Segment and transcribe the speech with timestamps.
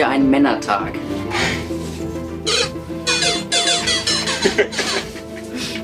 [0.00, 0.94] wir einen Männertag.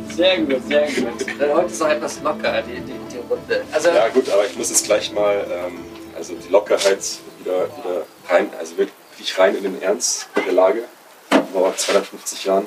[0.09, 1.27] Sehr gut, sehr gut.
[1.39, 3.63] Heute ist noch etwas locker, die, die, die Runde.
[3.71, 5.85] Also, Ja gut, aber ich muss jetzt gleich mal, ähm,
[6.17, 7.01] also die Lockerheit
[7.41, 10.85] wieder, wieder rein, also wirklich rein in den Ernst der Lage.
[11.53, 12.67] Vor 250 Jahren.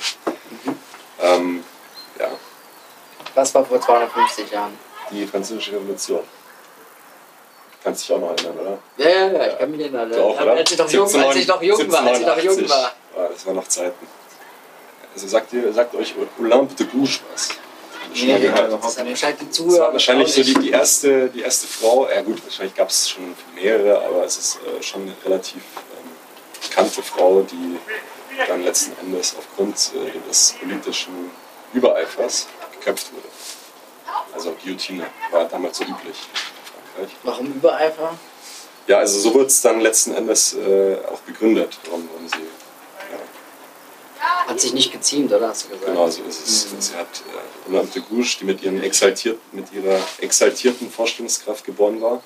[1.20, 1.64] Ähm,
[2.20, 2.28] ja,
[3.34, 4.78] was war vor 250 Jahren?
[5.12, 6.22] die französische Revolution.
[7.84, 8.78] Kannst dich auch noch erinnern, oder?
[8.98, 10.12] Ja, ja, ja, ich kann mich erinnern.
[10.12, 10.52] Du auch, oder?
[10.52, 12.70] Als ich noch jung, als ich noch jung war, als ich noch jung 1789.
[12.70, 12.94] war.
[13.18, 14.08] Ah, das waren noch Zeiten.
[15.14, 17.50] Also sagt, ihr, sagt euch Olympe de Gouges was?
[18.14, 18.72] Nee, gehört.
[18.72, 19.94] das ist wahrscheinlich die Zuhörer.
[19.94, 24.04] wahrscheinlich so die, die, erste, die erste Frau, ja gut, wahrscheinlich gab es schon mehrere,
[24.04, 26.10] aber es ist äh, schon eine relativ ähm,
[26.68, 27.78] bekannte Frau, die
[28.48, 31.32] dann letzten Endes aufgrund äh, des politischen
[31.74, 32.48] Übereifers
[32.80, 33.28] geköpft wurde.
[34.34, 36.18] Also Guillotine war damals so üblich
[37.00, 37.18] in Frankreich.
[37.24, 38.18] Warum Übereifer?
[38.88, 42.38] Ja, also so wurde es dann letzten Endes äh, auch gegründet, warum, warum sie.
[44.20, 45.86] Ja, Hat sich nicht geziemt, oder hast du gesagt?
[45.86, 46.68] genau so ist es.
[46.88, 52.02] Sie hat äh, Olympe de Gouges, die mit, ihren exaltiert, mit ihrer exaltierten Vorstellungskraft geboren
[52.02, 52.24] war,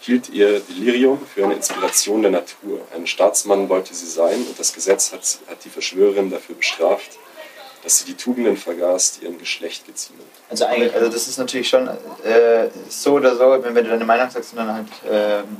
[0.00, 2.80] hielt ihr Delirium für eine Inspiration der Natur.
[2.94, 7.18] Ein Staatsmann wollte sie sein und das Gesetz hat, hat die Verschwörerin dafür bestraft,
[7.82, 10.20] dass sie die Tugenden vergaß, die ihrem Geschlecht geziemen.
[10.48, 14.04] Also eigentlich, also das ist natürlich schon äh, so oder so, wenn, wenn du deine
[14.04, 15.56] Meinung sagst und dann halt ähm,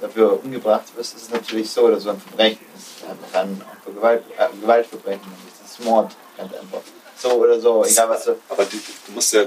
[0.00, 2.64] dafür umgebracht wirst, ist es natürlich so oder so ein Verbrechen.
[2.76, 5.32] Es ist einfach ein Gewalt, äh, Gewaltverbrechen.
[5.64, 6.80] Es ist Mord, ganz einfach.
[7.16, 8.36] So oder so, egal was du.
[8.48, 9.44] Aber die, du musst ja.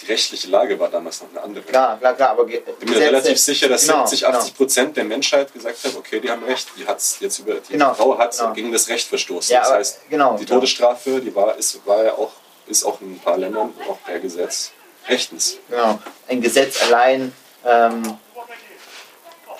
[0.00, 1.64] Die rechtliche Lage war damals noch eine andere.
[1.64, 5.04] Klar, klar, klar, aber Ich bin mir relativ sicher, dass Genau, 70, 80 Prozent der
[5.04, 8.36] Menschheit gesagt hat, okay, die haben recht, die hat's jetzt über die Genau, Frau hat
[8.36, 8.52] genau.
[8.52, 9.52] gegen das Recht verstoßen.
[9.52, 10.56] Ja, das heißt, genau, die genau.
[10.56, 12.32] Todesstrafe, die war, ist, war ja auch,
[12.66, 14.72] ist auch in ein paar Ländern auch per Gesetz
[15.08, 15.58] rechtens.
[15.68, 15.98] Genau.
[16.28, 17.32] Ein Gesetz allein
[17.66, 18.18] ähm,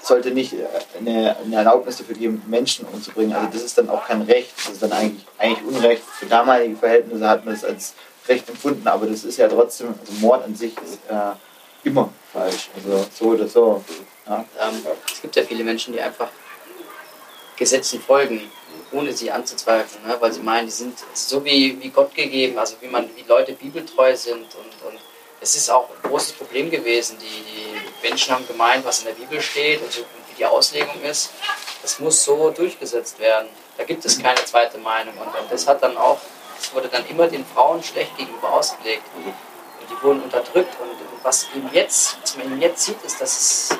[0.02, 0.66] sollte nicht äh,
[0.98, 3.34] eine, eine Erlaubnis dafür geben, Menschen umzubringen.
[3.34, 6.02] Also das ist dann auch kein Recht, das ist dann eigentlich, eigentlich Unrecht.
[6.18, 7.94] Für damalige Verhältnisse hat man das als
[8.28, 11.32] Recht empfunden, aber das ist ja trotzdem, also Mord an sich ist äh,
[11.84, 12.70] immer falsch.
[12.76, 13.84] Also so oder so.
[14.26, 14.44] Ja.
[14.60, 16.28] Ähm, es gibt ja viele Menschen, die einfach
[17.56, 18.50] Gesetzen folgen,
[18.92, 20.16] ohne sie anzuzweifeln, ne?
[20.20, 23.52] weil sie meinen, die sind so wie, wie Gott gegeben, also wie, man, wie Leute
[23.52, 24.38] bibeltreu sind.
[24.54, 25.00] Und, und
[25.40, 27.16] es ist auch ein großes Problem gewesen.
[27.20, 31.30] Die, die Menschen haben gemeint, was in der Bibel steht und, wie die Auslegung ist,
[31.82, 33.48] das muss so durchgesetzt werden.
[33.76, 35.14] Da gibt es keine zweite Meinung.
[35.18, 36.20] Und, und das hat dann auch,
[36.60, 39.02] es wurde dann immer den Frauen schlecht gegenüber ausgelegt.
[39.16, 39.24] Und
[39.90, 40.76] die wurden unterdrückt.
[40.80, 43.78] Und, und was, eben jetzt, was man jetzt sieht, ist, dass, es,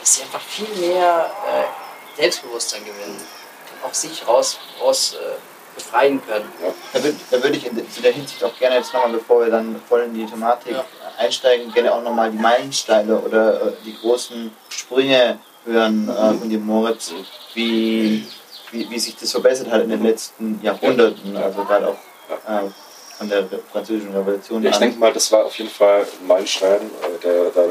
[0.00, 5.34] dass sie einfach viel mehr äh, Selbstbewusstsein gewinnen und auch sich raus, raus äh,
[5.76, 6.50] befreien können.
[6.92, 9.50] Da würde da würd ich in, zu der Hinsicht auch gerne jetzt nochmal, bevor wir
[9.50, 10.84] dann voll in die Thematik Ja.
[11.18, 16.58] einsteigen, gerne auch nochmal die Meilensteine oder äh, die großen Sprünge hören äh, von dir,
[16.58, 17.12] Moritz,
[17.54, 18.26] wie,
[18.72, 21.96] wie, wie sich das verbessert hat in den letzten Jahrhunderten, also gerade auch
[22.28, 22.68] äh,
[23.16, 24.82] von der französischen Revolution Ja, ich an.
[24.82, 27.64] denke mal, das war auf jeden Fall ein Meilenstein, äh, der da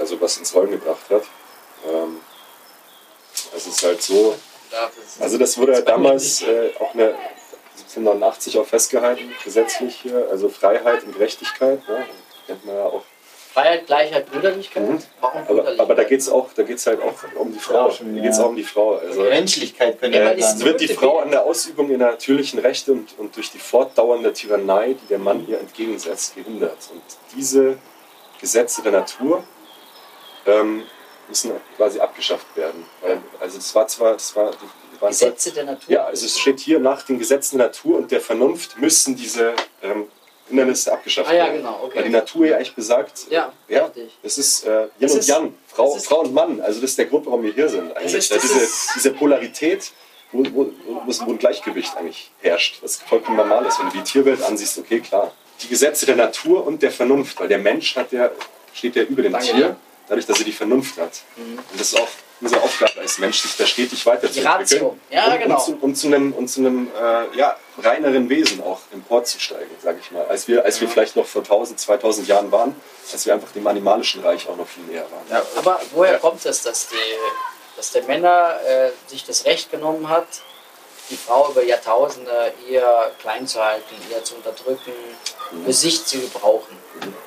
[0.00, 1.22] also was ins Rollen gebracht hat.
[1.86, 2.20] Ähm,
[3.56, 4.36] es ist halt so,
[5.20, 7.14] Also das wurde ja damals äh, auch eine
[7.78, 12.06] 1789 auch festgehalten, gesetzlich hier, also Freiheit und Gerechtigkeit, ne?
[12.46, 13.02] kennt man ja auch.
[13.58, 14.88] Freiheit, Gleichheit, Brüderlichkeit.
[14.88, 14.98] Mhm.
[15.20, 15.80] Warum Aber, Brüderlichkeit?
[15.80, 17.88] aber da geht es auch, da geht's halt auch um die Frau.
[17.88, 18.44] Ja, Da geht es ja.
[18.44, 18.94] auch um die Frau.
[18.96, 22.92] Also, Menschlichkeit könnte man weil es wird die Frau an der Ausübung ihrer natürlichen Rechte
[22.92, 26.78] und, und durch die fortdauernde Tyrannei, die der Mann ihr entgegensetzt, gehindert.
[26.92, 27.02] Und
[27.36, 27.78] diese
[28.40, 29.42] Gesetze der Natur
[30.46, 30.84] ähm,
[31.28, 32.84] müssen quasi abgeschafft werden.
[33.02, 34.52] Weil, also es war zwar, es war,
[35.00, 35.94] Gesetze der Natur.
[35.94, 39.54] ja, also es steht hier, nach den Gesetzen der Natur und der Vernunft müssen diese
[39.82, 40.08] ähm,
[40.48, 41.58] Hindernisse abgeschafft Ah ja, werden.
[41.58, 41.96] genau, okay.
[41.98, 43.90] Weil die Natur ja eigentlich besagt, Ja, ja
[44.22, 46.60] das ist äh, Yin und Yang, Frau, ist- Frau und Mann.
[46.60, 47.96] Also das ist der Grund, warum wir hier sind.
[47.96, 48.14] Eigentlich.
[48.14, 49.92] ist- diese, diese Polarität,
[50.32, 50.70] wo, wo,
[51.06, 53.78] wo, ein Gleichgewicht eigentlich herrscht, was vollkommen normal ist.
[53.78, 55.32] Wenn du die Tierwelt ansiehst, okay, klar.
[55.62, 58.30] Die Gesetze der Natur und der Vernunft, weil der Mensch hat ja,
[58.74, 59.76] steht ja über dem Danke, Tier,
[60.08, 61.22] dadurch, dass er die Vernunft hat.
[61.36, 62.06] Und das ist auch
[62.40, 65.00] unsere Aufgabe als Mensch, sich da stetig weiterzuentwickeln.
[65.10, 65.56] Ja, um, genau.
[65.56, 69.98] Um zu, um zu einem, um zu einem äh, ja, reineren Wesen auch emporzusteigen, sage
[70.00, 70.24] ich mal.
[70.26, 72.74] Als wir, als wir vielleicht noch vor 1000, 2000 Jahren waren,
[73.12, 75.26] als wir einfach dem animalischen Reich auch noch viel näher waren.
[75.30, 76.18] Ja, Aber woher Ja.
[76.18, 76.96] kommt es, dass, die,
[77.76, 80.26] dass der Männer äh, sich das Recht genommen hat,
[81.10, 84.92] die Frau über Jahrtausende eher klein zu halten, eher zu unterdrücken,
[85.64, 86.76] für sich zu gebrauchen,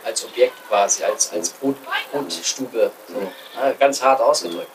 [0.05, 1.75] als Objekt quasi, als, als Brut,
[2.11, 2.91] Brutstube.
[3.07, 3.31] So.
[3.59, 4.69] Ja, ganz hart ausgedrückt.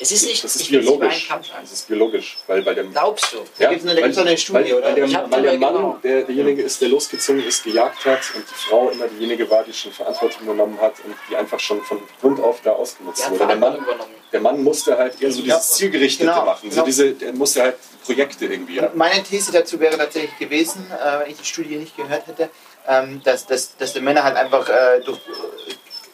[0.00, 1.26] Es ist nicht, das ist biologisch.
[1.26, 1.62] Kampf an.
[1.62, 3.38] Das ist biologisch, weil bei dem Glaubst du?
[3.64, 4.86] Eine- da gibt's doch eine Studie, weil, oder?
[4.86, 5.98] Weil der, weil der Mann genau.
[6.02, 9.72] der, derjenige ist, der losgezogen ist, gejagt hat und die Frau immer diejenige war, die
[9.72, 13.46] schon Verantwortung übernommen hat und die einfach schon von Grund auf da ausgenutzt wurde.
[13.46, 13.84] Der Mann,
[14.32, 16.70] der Mann musste halt eher so dieses Ja, Zielgerichtete genau, machen.
[16.70, 16.84] So genau.
[16.86, 21.30] diese, der musste halt Projekte irgendwie Und meine These dazu wäre tatsächlich gewesen, äh, wenn
[21.32, 22.50] ich die Studie nicht gehört hätte,
[22.86, 25.18] ähm, dass, dass, dass die Männer halt einfach äh, durch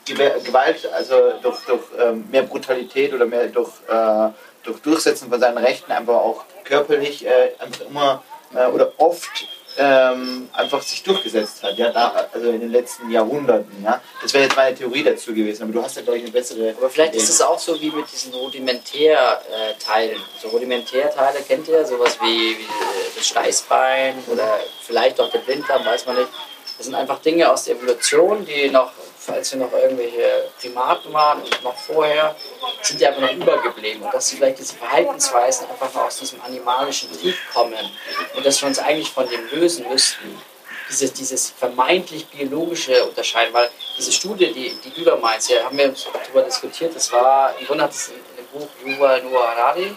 [0.05, 4.29] Gewalt, also durch, durch ähm, mehr Brutalität oder mehr durch, äh,
[4.63, 8.23] durch Durchsetzen von seinen Rechten einfach auch körperlich äh, einfach immer
[8.55, 9.47] äh, oder oft
[9.77, 13.83] ähm, einfach sich durchgesetzt hat, ja, da, also in den letzten Jahrhunderten.
[13.83, 14.01] Ja.
[14.23, 16.75] Das wäre jetzt meine Theorie dazu gewesen, aber du hast ja, glaube ich, eine bessere.
[16.77, 20.21] Aber vielleicht ist es auch so wie mit diesen Rudimentärteilen.
[20.41, 25.85] So Rudimentärteile kennt ihr, sowas wie, wie äh, das Steißbein oder vielleicht auch der Blinddarm,
[25.85, 26.29] weiß man nicht.
[26.77, 28.93] Das sind einfach Dinge aus der Evolution, die noch,
[29.29, 32.35] als wir noch irgendwelche Primaten waren und noch vorher,
[32.83, 34.03] sind die einfach noch übergeblieben.
[34.03, 37.91] Und dass vielleicht diese Verhaltensweisen einfach aus diesem animalischen Trieb kommen
[38.35, 40.41] und dass wir uns eigentlich von dem lösen müssten
[40.89, 45.77] dieses, dieses vermeintlich biologische Unterscheiden, weil diese Studie, die, die du da meinst, ja, haben
[45.77, 49.49] wir darüber diskutiert, das war, im Grunde hat es in, in dem Buch Yuval Noah
[49.49, 49.95] Harari,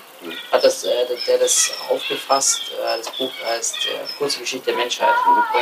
[0.52, 5.14] hat das, äh, der, das aufgefasst, äh, das Buch heißt äh, Kurze Geschichte der Menschheit,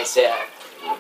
[0.01, 0.33] es sehr,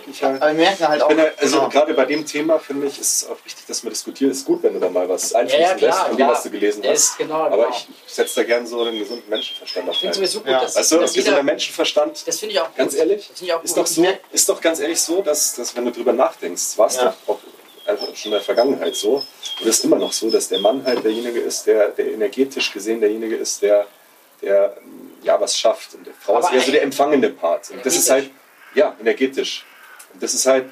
[0.07, 1.09] Ich, halt, Aber wir merken halt ich auch.
[1.17, 1.69] halt, also genau.
[1.69, 4.31] gerade bei dem Thema finde ich, ist es auch wichtig, dass man diskutiert.
[4.31, 6.27] Es ist gut, wenn du da mal was ja, einfließen ja, lässt klar, von dem,
[6.27, 6.99] was du gelesen Der hast.
[7.03, 7.69] ist, genau, Aber genau.
[7.69, 10.61] ich, ich setze da gerne so den gesunden Menschenverstand auf ich finde sowieso gut, Ja.
[10.61, 12.77] dass, Weißt du, dass gesunder jeder, Menschenverstand, das finde ich auch gut.
[12.77, 15.55] ganz ehrlich, das finde ich auch ist doch, so, ist doch ganz ehrlich so, dass,
[15.55, 17.15] dass wenn du drüber nachdenkst, war es Ja.
[17.27, 17.39] doch auch
[17.87, 19.15] einfach schon in der Vergangenheit so,
[19.61, 22.71] und es ist immer noch so, dass der Mann halt derjenige ist, der, der energetisch
[22.73, 23.85] gesehen derjenige ist, der,
[24.41, 24.75] der
[25.23, 25.93] ja was schafft.
[25.93, 27.69] Und die Frau Aber ist eher so der empfangende Part.
[27.71, 28.29] Und das ist halt,
[28.73, 29.65] ja, energetisch.
[30.19, 30.69] Das ist halt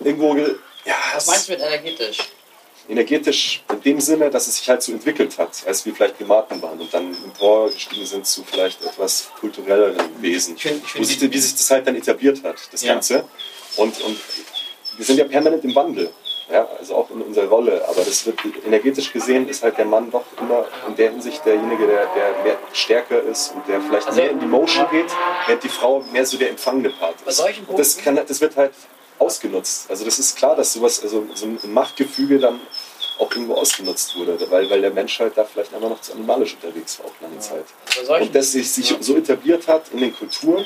[0.00, 2.18] irgendwo, ge- ja, Was meinst du mit energetisch?
[2.88, 6.62] energetisch in dem Sinne, dass es sich halt so entwickelt hat, als wir vielleicht Primaten
[6.62, 10.56] waren und dann emporgestiegen sind zu vielleicht etwas kulturelleren Wesen.
[10.56, 12.94] Ich find- ich Wo find sich, wie sich das halt dann etabliert hat, das Ja.
[12.94, 13.28] Ganze.
[13.76, 14.18] Und, und
[14.96, 16.10] wir sind ja permanent im Wandel.
[16.50, 20.10] Ja, also auch in unserer Rolle, aber das wird energetisch gesehen, ist halt der Mann
[20.10, 24.18] doch immer in der Hinsicht derjenige, der, der mehr stärker ist und der vielleicht Also-
[24.20, 25.10] mehr in die Motion geht,
[25.46, 27.24] während die Frau mehr so der empfangende Part ist.
[27.26, 28.72] Bei solchen und das, Punkten- kann, das wird halt
[29.18, 29.90] ausgenutzt.
[29.90, 32.60] Also das ist klar, dass sowas, also so ein Machtgefüge dann
[33.18, 36.54] auch irgendwo ausgenutzt wurde, weil, weil der Mensch halt da vielleicht einfach noch zu animalisch
[36.54, 37.64] unterwegs war, auch lange Zeit.
[38.06, 40.64] Solchen, Und das sich, sich so etabliert hat in den Kulturen,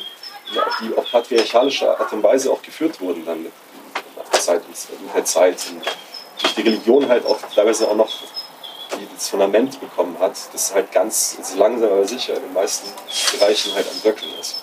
[0.52, 3.46] ja, die auf patriarchalische Art und Weise auch geführt wurden dann
[4.40, 5.82] Zeit, mit der Zeit und
[6.40, 8.10] durch die Religion halt auch teilweise auch noch
[8.98, 12.86] die das Fundament bekommen hat, das halt ganz langsam aber sicher in den meisten
[13.38, 14.56] Bereichen halt am Bröckeln ist.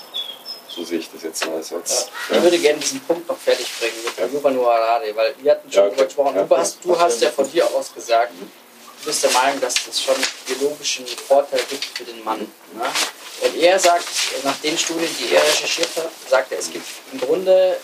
[0.67, 1.55] So sehe ich das jetzt mal.
[1.55, 2.35] Also Ja.
[2.37, 5.51] Ich würde gerne diesen Punkt noch fertig bringen mit der Yuval Noah Harari, weil wir
[5.51, 6.05] hatten schon Ja, okay.
[6.05, 6.35] gesprochen.
[6.35, 6.43] Ja.
[6.43, 10.01] Du, hast, du hast ja von dir aus gesagt, du bist der Meinung, dass das
[10.01, 12.39] schon biologischen Vorteil gibt für den Mann.
[12.73, 12.83] Ne?
[13.41, 14.05] Und er sagt,
[14.43, 17.77] nach den Studien, die er recherchiert hat, sagt er, es gibt im Grunde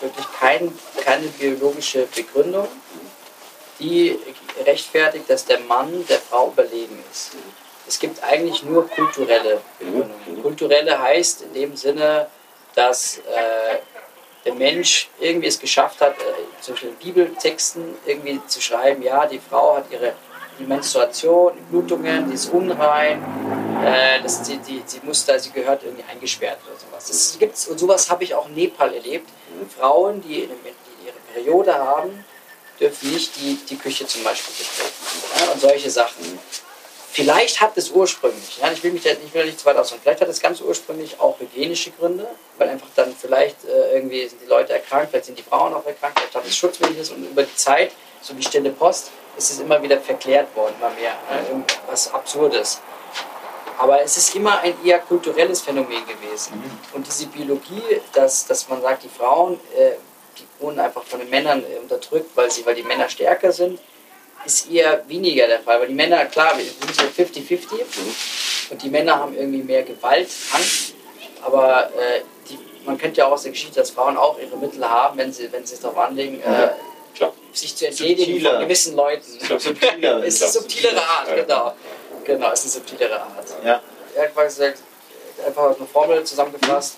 [0.00, 0.72] wirklich kein,
[1.04, 2.68] keine biologische Begründung,
[3.78, 4.18] die
[4.64, 7.32] rechtfertigt, dass der Mann der Frau überlegen ist.
[7.86, 10.42] Es gibt eigentlich nur kulturelle Begründungen.
[10.42, 12.28] Kulturelle heißt in dem Sinne,
[12.74, 13.78] dass äh,
[14.44, 19.26] der Mensch irgendwie es geschafft hat, äh, zum Beispiel in Bibeltexten irgendwie zu schreiben, ja,
[19.26, 20.14] die Frau hat ihre
[20.58, 23.22] die Menstruation, die Blutungen, die ist unrein,
[23.84, 27.06] äh, die, die, sie muss da, sie gehört irgendwie eingesperrt oder sowas.
[27.06, 29.28] Das gibt's, und sowas habe ich auch in Nepal erlebt.
[29.78, 32.24] Frauen, die, in, die ihre Periode haben,
[32.78, 35.46] dürfen nicht die, die Küche zum Beispiel betreten.
[35.46, 36.38] Ja, und solche Sachen.
[37.12, 40.02] Vielleicht hat es ursprünglich, ja, ich will mich da ich will nicht zu weit ausholen,
[40.02, 42.28] vielleicht hat es ganz ursprünglich auch hygienische Gründe,
[42.58, 45.86] weil einfach dann vielleicht äh, irgendwie sind die Leute erkrankt, vielleicht sind die Frauen auch
[45.86, 49.60] erkrankt, vielleicht hat es Schutzwilliges und über die Zeit, so wie Stille Post, ist es
[49.60, 52.80] immer wieder verklärt worden, immer mehr, ne, irgendwas Absurdes.
[53.78, 56.62] Aber es ist immer ein eher kulturelles Phänomen gewesen.
[56.94, 59.92] Und diese Biologie, dass, dass man sagt, die Frauen, äh,
[60.38, 63.78] die wurden einfach von den Männern äh, unterdrückt, weil, sie, weil die Männer stärker sind,
[64.44, 65.80] ist eher weniger der Fall.
[65.80, 67.66] Weil die Männer, klar, wir sind so 50-50
[68.70, 70.94] und die Männer haben irgendwie mehr Gewalt, Angst,
[71.42, 74.88] aber äh, die, man kennt ja auch aus der Geschichte, dass Frauen auch ihre Mittel
[74.88, 76.70] haben, wenn sie, wenn sie es darauf anlegen, äh,
[77.14, 77.32] klar.
[77.52, 78.50] sich zu entledigen Subtiler.
[78.52, 79.24] von gewissen Leuten.
[79.58, 80.22] Subtiler.
[80.24, 81.34] Es ist subtilere Art, Ja.
[81.42, 81.72] genau.
[82.26, 83.46] Genau, es ist eine subtilere Art.
[83.64, 83.80] Ja.
[84.14, 84.78] Er hat quasi gesagt,
[85.46, 86.96] einfach eine Formel zusammengefasst,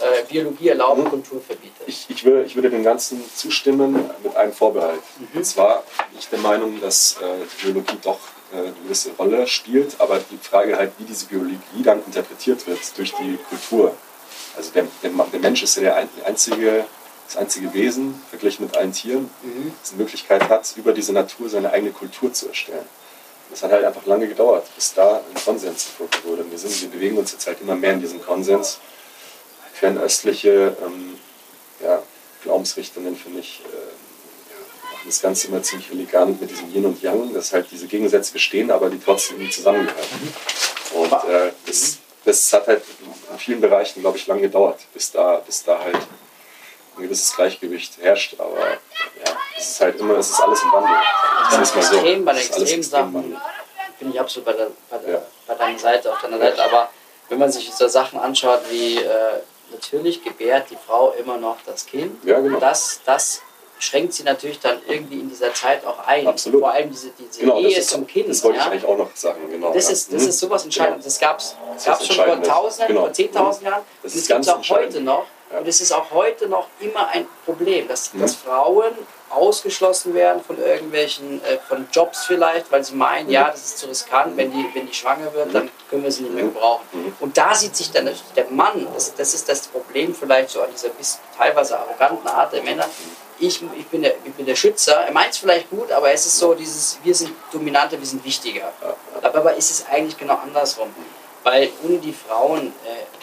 [0.00, 1.08] äh, Biologie erlauben, Mhm.
[1.10, 1.82] Kultur verbietet.
[1.86, 5.00] Ich, ich, würde, ich würde dem Ganzen zustimmen mit einem Vorbehalt.
[5.34, 7.24] Und zwar bin ich der Meinung, dass äh,
[7.60, 8.18] die Biologie doch
[8.52, 12.78] äh, eine gewisse Rolle spielt, aber die Frage halt, wie diese Biologie dann interpretiert wird
[12.98, 13.94] durch die Kultur.
[14.56, 16.84] Also der, der, der Mensch ist ja der ein- einzige,
[17.26, 19.30] das einzige Wesen, verglichen mit allen Tieren,
[19.82, 22.86] das eine Möglichkeit hat, über diese Natur seine eigene Kultur zu erstellen.
[23.50, 26.42] Das hat halt einfach lange gedauert, bis da ein Konsens gefunden wurde.
[26.42, 28.78] Und wir, sind, wir bewegen uns jetzt halt immer mehr in diesem Konsens.
[29.72, 31.18] Fernöstliche ähm,
[31.82, 32.02] ja,
[32.42, 37.02] Glaubensrichtungen, finde ich, äh, ja, machen das Ganze immer ziemlich elegant mit diesem Yin und
[37.02, 40.34] Yang, dass halt diese Gegensätze bestehen, aber die trotzdem zusammengehören.
[40.94, 42.82] Und äh, das, das hat halt
[43.32, 45.98] in vielen Bereichen, glaube ich, lange gedauert, bis da, bis da halt
[46.96, 48.34] ein gewisses Gleichgewicht herrscht.
[48.38, 50.90] Aber ja, es ist halt immer, es ist alles im Wandel.
[51.50, 51.94] Bei Das ist mal so.
[51.96, 53.36] Extrem, bei den Das extremen Sachen
[53.98, 55.22] bin ich absolut bei, der, bei, der, Ja.
[55.46, 56.62] bei deiner Seite, auf deiner Seite.
[56.64, 56.90] Aber
[57.28, 59.08] wenn man sich so Sachen anschaut wie äh,
[59.72, 62.58] natürlich gebärt die Frau immer noch das Kind, Ja, genau.
[62.60, 63.42] das, das
[63.78, 66.26] schränkt sie natürlich dann irgendwie in dieser Zeit auch ein.
[66.26, 66.60] Absolut.
[66.60, 68.28] Vor allem diese, diese Genau, Ehe das, ist, zum Kind.
[68.30, 68.70] das wollte ich ja?
[68.70, 69.50] eigentlich auch noch sagen.
[69.50, 69.90] Genau, Das ja.
[69.92, 70.28] ist, das Mhm.
[70.30, 71.04] ist sowas Entscheidendes.
[71.04, 71.54] Das gab es
[72.06, 72.42] schon vor.
[72.42, 73.00] Tausenden, Genau.
[73.02, 73.82] vor Zehntausend Jahren.
[74.02, 75.26] Das es gibt es auch heute noch.
[75.50, 78.20] Und es ist auch heute noch immer ein Problem, dass, Mhm.
[78.22, 78.92] dass Frauen
[79.30, 83.86] ausgeschlossen werden von irgendwelchen, äh, von Jobs vielleicht, weil sie meinen, ja, das ist zu
[83.86, 86.54] riskant, wenn die, wenn die schwanger wird, dann können wir sie nicht mehr Mhm.
[86.54, 86.84] gebrauchen.
[86.92, 87.16] Mhm.
[87.20, 90.62] Und da sieht sich dann natürlich der Mann, das, das ist das Problem vielleicht so
[90.62, 92.88] an dieser bis teilweise arroganten Art der Männer.
[93.38, 94.94] Ich, ich, bin der, ich bin der Schützer.
[95.02, 98.24] Er meint es vielleicht gut, aber es ist so dieses, wir sind dominanter, wir sind
[98.24, 98.72] wichtiger.
[99.22, 100.94] Aber, aber ist es eigentlich genau andersrum.
[101.42, 103.15] Weil ohne die Frauen äh,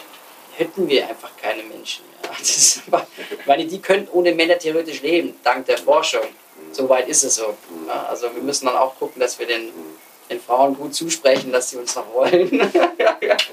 [0.56, 2.30] hätten wir einfach keine Menschen mehr.
[2.40, 6.24] Ist ich meine, die könnten ohne Männer theoretisch leben, dank der Forschung.
[6.72, 7.54] So weit ist es so.
[7.86, 9.70] Ja, also wir müssen dann auch gucken, dass wir den,
[10.30, 12.70] den Frauen gut zusprechen, dass sie uns noch wollen.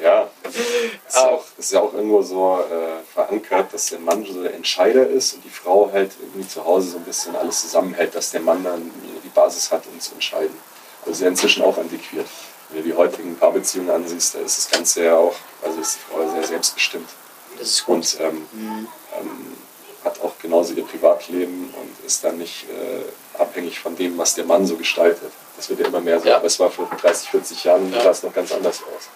[0.01, 4.41] Ja, es ist, auch, ist ja auch irgendwo so äh, verankert, dass der Mann so
[4.41, 8.15] der Entscheider ist und die Frau halt irgendwie zu Hause so ein bisschen alles zusammenhält,
[8.15, 8.91] dass der Mann dann
[9.23, 10.57] die Basis hat, um zu entscheiden.
[11.01, 12.25] Also ist ja inzwischen auch antiquiert.
[12.71, 16.13] Wenn du die heutigen Paarbeziehungen ansiehst, da ist das Ganze ja auch, also ist die
[16.13, 17.09] Frau sehr selbstbestimmt
[17.59, 17.95] Das ist gut.
[17.95, 18.87] und ähm, Mhm.
[19.19, 19.57] ähm,
[20.05, 24.45] hat auch genauso ihr Privatleben und ist dann nicht äh, abhängig von dem, was der
[24.45, 25.31] Mann so gestaltet.
[25.57, 26.27] Das wird ja immer mehr so.
[26.27, 26.37] Ja.
[26.37, 28.01] Aber es war vor 30, 40 Jahren, Ja.
[28.01, 29.09] sah es noch ganz anders aus.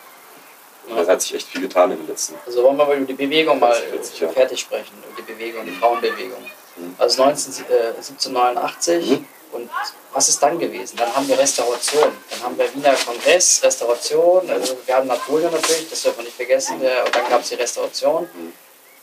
[0.87, 1.03] Und Ja.
[1.03, 2.35] da hat sich echt viel getan in den letzten.
[2.45, 4.33] Also wollen wir mal über die Bewegung mal 40 Jahre.
[4.33, 6.43] fertig sprechen, über die Bewegung, die Frauenbewegung.
[6.75, 6.95] Mhm.
[6.99, 9.24] Also 19, äh, 1789 Mhm.
[10.15, 10.95] Was ist dann gewesen?
[10.95, 15.89] Dann haben wir Restauration, dann haben wir Wiener Kongress, Restauration, also wir haben Napoleon natürlich,
[15.89, 18.29] das darf man nicht vergessen, der, und dann gab es die Restauration.
[18.33, 18.53] Mhm.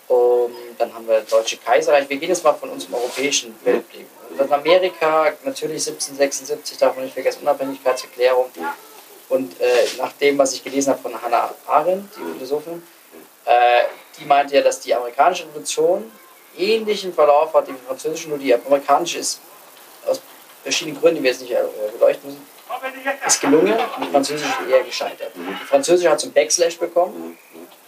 [0.09, 2.09] Und dann haben wir Deutsche Kaiserreich.
[2.09, 4.07] Wir gehen jetzt mal von unserem europäischen Weltblick.
[4.31, 8.47] Und dann Amerika, natürlich 1776, darf man nicht vergessen, Unabhängigkeitserklärung.
[9.29, 9.67] Und äh,
[9.99, 12.83] nach dem, was ich gelesen habe von Hannah Arendt, die Philosophin,
[13.45, 13.85] äh,
[14.19, 16.11] die meinte ja, dass die amerikanische Revolution
[16.57, 19.41] ähnlichen Verlauf hat wie die französische, nur die amerikanische ist
[20.63, 22.47] verschiedenen Gründen, die wir jetzt nicht äh, beleuchten müssen,
[23.27, 25.33] ist gelungen und die französische ist eher gescheitert.
[25.37, 27.37] Die französische hat so einen Backslash bekommen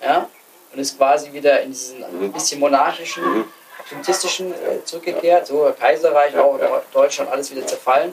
[0.03, 0.29] ja,
[0.73, 3.45] und ist quasi wieder in diesen ein bisschen monarchischen,
[3.79, 6.59] absolutistischen äh, zurückgekehrt, so Kaiserreich, auch.
[6.93, 8.13] Deutschland, alles wieder zerfallen.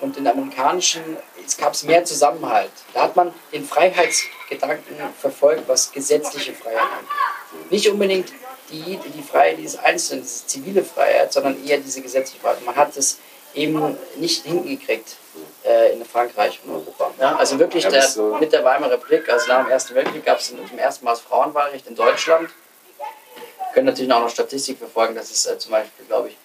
[0.00, 1.18] Und in der amerikanischen
[1.50, 2.70] es gab es mehr Zusammenhalt.
[2.94, 7.70] Da hat man den Freiheitsgedanken verfolgt, was gesetzliche Freiheit angeht.
[7.72, 8.32] Nicht unbedingt
[8.70, 12.64] die, die Freiheit dieses Einzelnen, diese zivile Freiheit, sondern eher diese gesetzliche Freiheit.
[12.64, 13.18] Man hat es
[13.54, 15.16] eben nicht hingekriegt
[15.64, 17.10] äh, in Frankreich und Europa.
[17.18, 20.38] Ja, also wirklich Ja, der, mit der Weimarer Republik, also nach dem Ersten Weltkrieg, gab
[20.38, 22.50] es zum ersten Mal das Frauenwahlrecht in Deutschland.
[22.98, 26.36] Wir können natürlich auch noch Statistik verfolgen, dass es äh, zum Beispiel, glaube ich,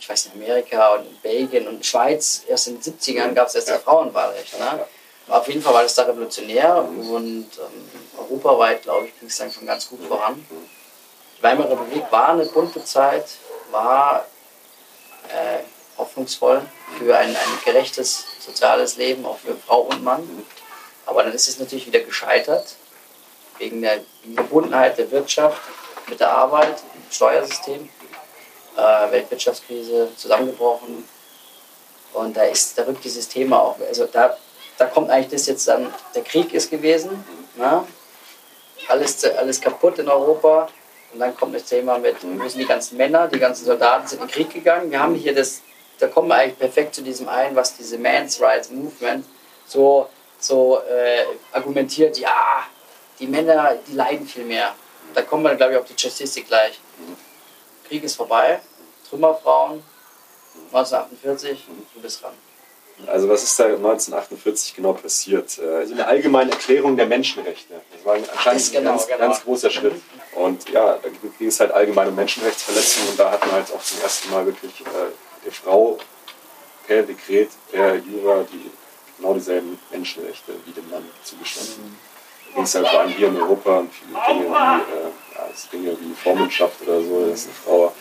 [0.00, 3.56] ich weiß nicht, Amerika und in Belgien und Schweiz, erst in den 70ern gab es
[3.56, 4.58] erst das Frauenwahlrecht.
[4.58, 4.86] Ne?
[5.28, 9.50] Auf jeden Fall war das da revolutionär und ähm, europaweit, glaube ich, ging es dann
[9.50, 10.46] schon ganz gut voran.
[11.38, 13.26] Die Weimarer Republik war eine bunte Zeit,
[13.70, 14.24] war
[16.18, 16.62] hoffnungsvoll
[16.98, 20.44] für ein, ein gerechtes soziales Leben, auch für Frau und Mann.
[21.06, 22.74] Aber dann ist es natürlich wieder gescheitert,
[23.58, 24.00] wegen der
[24.34, 25.60] Verbundenheit der Wirtschaft
[26.08, 27.88] mit der Arbeit, Steuersystem.
[28.76, 31.08] Äh, Weltwirtschaftskrise zusammengebrochen.
[32.12, 33.76] Und da, ist, da rückt dieses Thema auch.
[33.80, 34.36] Also da,
[34.76, 37.24] da kommt eigentlich das jetzt dann, der Krieg ist gewesen,
[37.56, 37.84] ne?
[38.86, 40.68] alles, alles kaputt in Europa.
[41.12, 44.20] Und dann kommt das Thema mit, wo sind die ganzen Männer, die ganzen Soldaten sind
[44.20, 44.90] in den Krieg gegangen.
[44.92, 45.62] Wir haben hier das,
[45.98, 49.24] da kommen wir eigentlich perfekt zu diesem ein, was diese Men's Rights Movement
[49.66, 52.64] so, so äh, argumentiert, ja,
[53.18, 54.74] die Männer, die leiden viel mehr.
[55.14, 56.80] Da kommen wir, glaube ich, auf die Statistik gleich.
[57.88, 58.60] Krieg ist vorbei,
[59.08, 59.82] Trümmerfrauen,
[60.72, 61.64] 1948,
[61.94, 62.34] du bist dran.
[63.06, 65.56] Also was ist da 1948 genau passiert?
[65.58, 67.80] Äh, eine allgemeine Erklärung der Menschenrechte.
[67.92, 69.18] Das war anscheinend das genau, ein ganz, genau.
[69.20, 69.94] ganz großer Schritt.
[70.34, 73.82] Und ja, da ging es halt allgemein um Menschenrechtsverletzungen und da hat man halt auch
[73.82, 75.98] zum ersten Mal wirklich äh, der Frau
[76.86, 78.70] per Dekret, per Jura die
[79.18, 81.96] genau dieselben Menschenrechte wie dem Mann zugestanden.
[82.48, 85.48] Da ging es halt vor allem hier in Europa um viele Dinge wie, äh, ja,
[85.72, 87.92] Dinge wie Vormundschaft oder so, dass eine Frau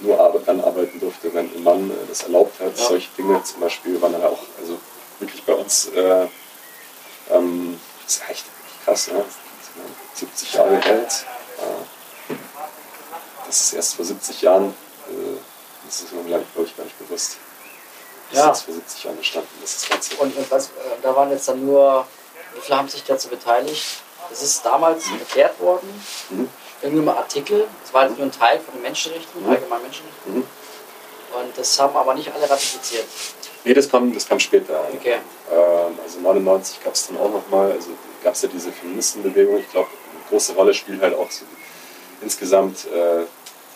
[0.00, 2.78] nur dann arbeiten durfte, wenn ein Mann äh, das erlaubt hat.
[2.78, 2.84] Ja.
[2.86, 4.78] Solche Dinge zum Beispiel waren dann auch also
[5.18, 6.26] wirklich bei uns, äh,
[7.30, 8.44] ähm, das ist echt
[8.84, 9.24] krass, ne?
[10.14, 11.26] 70 Jahre hält.
[11.58, 12.34] Äh,
[13.46, 14.74] das ist erst vor 70 Jahren,
[15.90, 17.36] das ist mir, glaube ich, gar nicht bewusst.
[18.30, 18.44] Das Ja.
[18.44, 20.14] ist jetzt vor 70 Jahren entstanden, das ist das Ganze.
[20.16, 20.70] Und, und was, äh,
[21.02, 22.06] da waren jetzt dann nur,
[22.54, 23.84] wie viele haben sich dazu beteiligt?
[24.28, 25.88] Das ist damals erklärt worden,
[26.30, 26.48] Mhm.
[26.82, 29.50] irgendwie mal Artikel, das war halt nur ein Teil von den Menschenrechten, Mhm.
[29.50, 30.34] allgemeinen Menschenrechten.
[30.34, 30.44] Mhm.
[31.32, 33.04] Und das haben aber nicht alle ratifiziert.
[33.64, 34.84] Nee, das kam, das kam später.
[34.94, 35.16] Okay.
[35.50, 37.90] Ähm, also 99 gab es dann auch nochmal, also
[38.22, 39.58] gab es ja diese Feministenbewegung.
[39.58, 41.44] Ich glaube, eine große Rolle spielt halt auch so
[42.22, 43.24] insgesamt äh,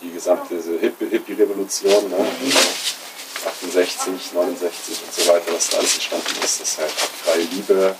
[0.01, 0.55] die gesamte
[1.09, 2.17] Hippie-Revolution, ne?
[2.17, 6.61] Also 68, 69 und so weiter, was da alles entstanden ist.
[6.61, 7.95] Das halt freie Liebe,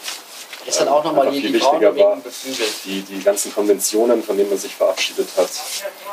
[0.66, 2.18] Das hat auch nochmal einfach die, die wichtiger war.
[2.86, 5.50] Die, die ganzen Konventionen, von denen man sich verabschiedet hat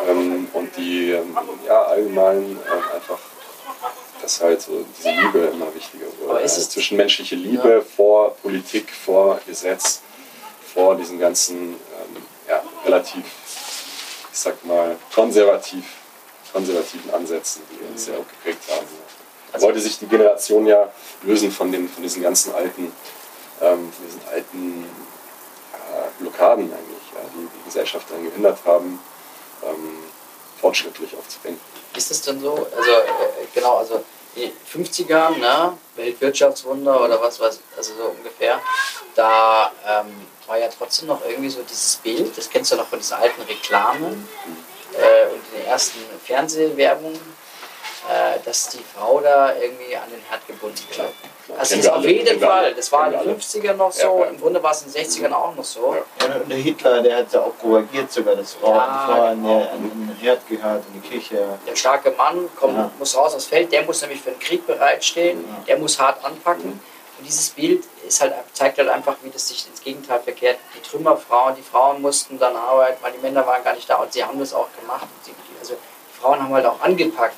[0.08, 1.36] ähm, und die ähm,
[1.66, 3.18] ja, allgemein ähm, einfach,
[4.20, 6.30] dass halt so diese Liebe immer wichtiger wurde.
[6.30, 10.00] Aber ist es- Also zwischenmenschliche Liebe vor Politik, vor Gesetz,
[10.74, 13.24] vor diesen ganzen ähm, ja, relativ,
[14.32, 15.84] ich sag mal, konservativ,
[16.52, 18.86] konservativen Ansätzen, die uns ja auch geprägt haben.
[18.86, 20.90] Da Also- wollte sich die Generation ja
[21.22, 22.92] lösen von, den, von diesen ganzen alten,
[23.60, 24.84] ähm, von diesen alten
[25.72, 28.98] ja, Blockaden eigentlich, ja, die die Gesellschaft daran gehindert haben,
[29.64, 29.98] ähm,
[30.60, 31.60] fortschrittlich aufzudenken.
[31.94, 32.52] Ist es denn so?
[32.54, 34.02] Also, äh, genau, also
[34.36, 38.60] die 50er, ne, Weltwirtschaftswunder oder was weiß also so ungefähr,
[39.14, 42.98] da ähm, war ja trotzdem noch irgendwie so dieses Bild, das kennst du noch von
[42.98, 44.28] diesen alten Reklamen
[44.94, 47.20] äh, und den ersten Fernsehwerbungen,
[48.08, 51.08] äh, dass die Frau da irgendwie an den Herd gebunden klar.
[51.58, 52.72] Das ist auf jeden Fall.
[52.74, 53.38] Das war in den wir alle.
[53.38, 54.30] 50ern noch so, Ja, ja.
[54.30, 55.94] im Grunde war es in den 60ern auch noch so.
[55.94, 56.34] Ja.
[56.36, 59.58] Und der Hitler, der hat ja auch propagiert sogar, dass Frauen Ja, Frau an, genau.
[59.58, 61.44] an den Herd gehört, in die Küche.
[61.66, 62.90] Der starke Mann kommt, Ja.
[62.98, 65.64] muss raus aufs Feld, der muss nämlich für den Krieg bereitstehen, Ja.
[65.66, 66.80] der muss hart anpacken.
[67.18, 70.58] Und dieses Bild ist halt, zeigt halt einfach, wie das sich ins Gegenteil verkehrt.
[70.74, 74.12] Die Trümmerfrauen, die Frauen mussten dann arbeiten, weil die Männer waren gar nicht da und
[74.12, 75.06] sie haben das auch gemacht.
[75.22, 77.36] Sie, also die Frauen haben halt auch angepackt.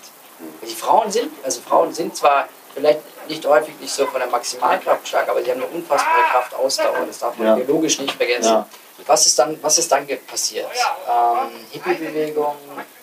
[0.67, 5.07] Die Frauen sind, also Frauen sind zwar vielleicht nicht häufig nicht so von der Maximalkraft
[5.09, 7.07] stark, aber sie haben eine unfassbare Kraft Ausdauer.
[7.07, 7.55] Das darf man Ja.
[7.55, 8.53] biologisch nicht vergessen.
[8.53, 8.67] Ja.
[9.07, 10.67] Was ist dann, was ist dann passiert?
[11.09, 12.57] Ähm, Hippie-Bewegung,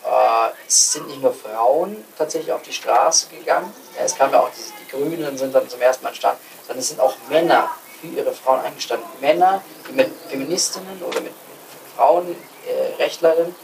[0.05, 4.39] äh, es sind nicht nur Frauen tatsächlich auf die Straße gegangen, ja, es kamen ja
[4.39, 7.69] auch die, die Grünen sind dann zum ersten Mal entstanden, sondern es sind auch Männer
[7.99, 9.05] für ihre Frauen eingestanden.
[9.19, 11.33] Männer, die mit Feministinnen oder mit
[11.95, 13.55] Frauenrechtlerinnen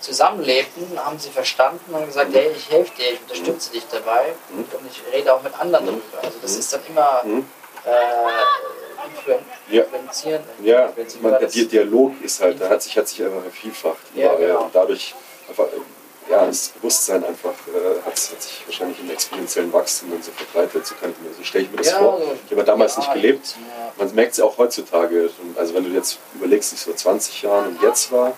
[0.00, 4.66] zusammenlebten, haben sie verstanden und gesagt, hey, ich helfe dir, ich unterstütze dich dabei und
[4.90, 6.02] ich rede auch mit anderen darüber.
[6.22, 7.46] Also das ist dann immer Mhm.
[7.84, 9.38] äh, influen
[9.70, 9.82] Ja.
[9.82, 10.42] influenzieren.
[10.62, 13.96] Ja, man, der Dialog ist halt, der hat sich, hat sich einfach vervielfacht.
[14.14, 14.70] Ja, Weil, äh, genau.
[14.72, 15.14] Dadurch
[15.48, 20.22] einfach, äh, ja, das Bewusstsein einfach äh, hat, hat sich wahrscheinlich im exponentiellen Wachstum dann
[20.22, 20.86] so verbreitet.
[20.86, 22.18] So, kann, so stelle ich mir das Ja, vor.
[22.20, 23.56] so- Ich habe damals ja, nicht gelebt.
[23.96, 25.30] Man merkt es ja auch heutzutage.
[25.56, 28.32] Also wenn du jetzt überlegst, wie es vor 20 Jahren und jetzt war,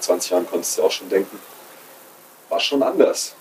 [0.00, 1.40] 20 Jahren konntest du auch schon denken,
[2.48, 3.34] war schon anders.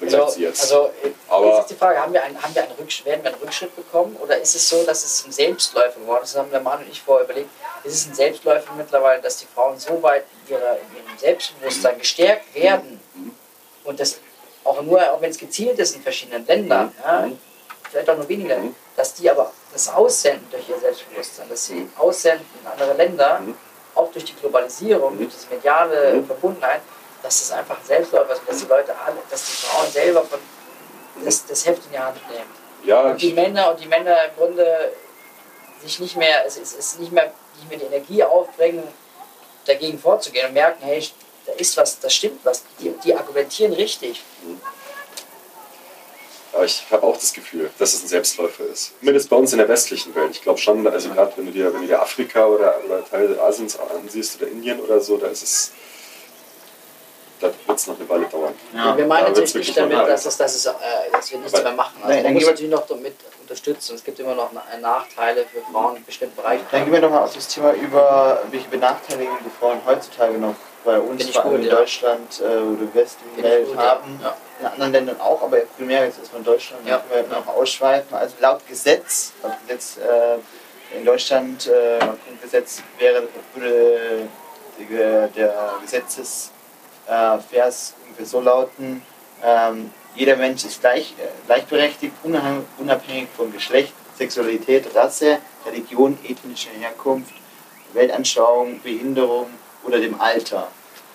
[0.00, 0.62] Also, jetzt.
[0.62, 3.22] also äh, Aber- jetzt ist die Frage, haben wir, einen, haben wir einen Rückschritt, werden
[3.22, 6.34] wir einen Rückschritt bekommen oder ist es so, dass es ein Selbstläufer geworden ist?
[6.34, 7.48] Das haben der Mann und ich vorher überlegt.
[7.84, 11.98] Ist es ein Selbstläufer mittlerweile, dass die Frauen so weit in, ihrer, in ihrem Selbstbewusstsein
[11.98, 13.00] gestärkt werden
[13.84, 14.18] und das
[14.64, 17.28] auch nur, auch wenn es gezielt ist in verschiedenen Ländern, ja,
[17.90, 18.74] vielleicht auch nur weniger, Mhm.
[18.96, 23.54] dass die aber das aussenden durch ihr Selbstbewusstsein, dass sie aussenden in andere Länder, Mhm.
[23.94, 26.26] Auch durch die Globalisierung, durch diese mediale Mhm.
[26.26, 26.80] Verbundenheit,
[27.22, 30.22] dass das einfach ein Selbstläufer ist und dass die Leute alle, dass die Frauen selber
[30.22, 30.38] von
[31.24, 32.50] das, das Heft in die Hand nehmen.
[32.84, 34.92] ja, Und die Männer und die Männer im Grunde
[35.82, 38.82] sich nicht mehr, es ist, es nicht mehr, nicht mehr die Energie aufbringen,
[39.66, 41.06] dagegen vorzugehen und merken, hey,
[41.46, 44.22] da ist was, das stimmt was, die, die argumentieren richtig.
[46.52, 48.92] Aber ich habe auch das Gefühl, dass es ein Selbstläufer ist.
[49.00, 50.30] Zumindest bei uns in der westlichen Welt.
[50.32, 53.40] Ich glaube schon, also gerade wenn du dir, wenn du dir Afrika oder, oder Teile
[53.42, 55.72] Asiens ansiehst oder Indien oder so, da ist es,
[57.40, 58.54] da wird es noch eine Weile dauern.
[58.74, 58.96] Ja.
[58.96, 60.70] wir meinen da natürlich nicht damit, dass, es, dass, es, äh,
[61.10, 61.94] dass wir nichts Aber- mehr machen.
[62.02, 63.94] Also Nein, man dann muss gehen wir- natürlich noch damit unterstützen.
[63.96, 66.64] Es gibt immer noch Na- Nachteile für Frauen in bestimmten Bereichen.
[66.70, 70.54] Dann gehen wir doch mal auf das Thema über, welche Benachteiligungen die Frauen heutzutage noch
[70.84, 71.74] bei uns, vor allem gut, in ja.
[71.76, 73.82] Deutschland äh, oder westlichen Finde ich Welt gut, ja.
[73.82, 74.20] haben.
[74.22, 74.36] Ja.
[74.62, 76.86] In anderen Ländern auch, aber primär jetzt erstmal in Deutschland.
[76.86, 77.02] Ja.
[77.10, 78.16] Wir noch ausschweifen.
[78.16, 84.28] Also laut Gesetz, laut Gesetz äh, in Deutschland, äh, Grundgesetz wäre, würde
[84.78, 86.52] die, der Gesetzesvers
[87.08, 89.02] äh, ungefähr so lauten,
[89.42, 96.70] ähm, jeder Mensch ist gleich, äh, gleichberechtigt, unabhängig, unabhängig von Geschlecht, Sexualität, Rasse, Religion, ethnischer
[96.78, 97.34] Herkunft,
[97.94, 99.48] Weltanschauung, Behinderung
[99.82, 100.68] oder dem Alter.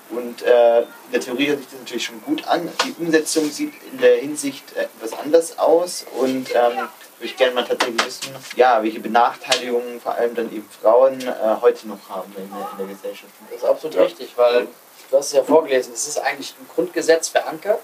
[0.10, 2.70] Und äh, in der Theorie hört sich das natürlich schon gut an.
[2.86, 6.88] Die Umsetzung sieht in der Hinsicht äh, etwas anders aus und ähm,
[7.20, 11.34] würde ich gerne mal tatsächlich wissen, ja, welche Benachteiligungen vor allem dann eben Frauen äh,
[11.62, 13.32] heute noch haben in der, in der Gesellschaft.
[13.50, 14.04] Das ist absolut Ja.
[14.04, 14.68] richtig, weil
[15.10, 17.80] du hast es ja vorgelesen, es ist eigentlich im Grundgesetz verankert.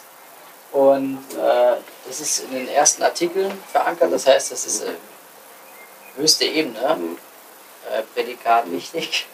[0.71, 1.75] Und äh,
[2.07, 4.91] das ist in den ersten Artikeln verankert, das heißt, das ist äh,
[6.15, 7.17] höchste Ebene, Mhm.
[7.91, 9.27] äh, Prädikat wichtig.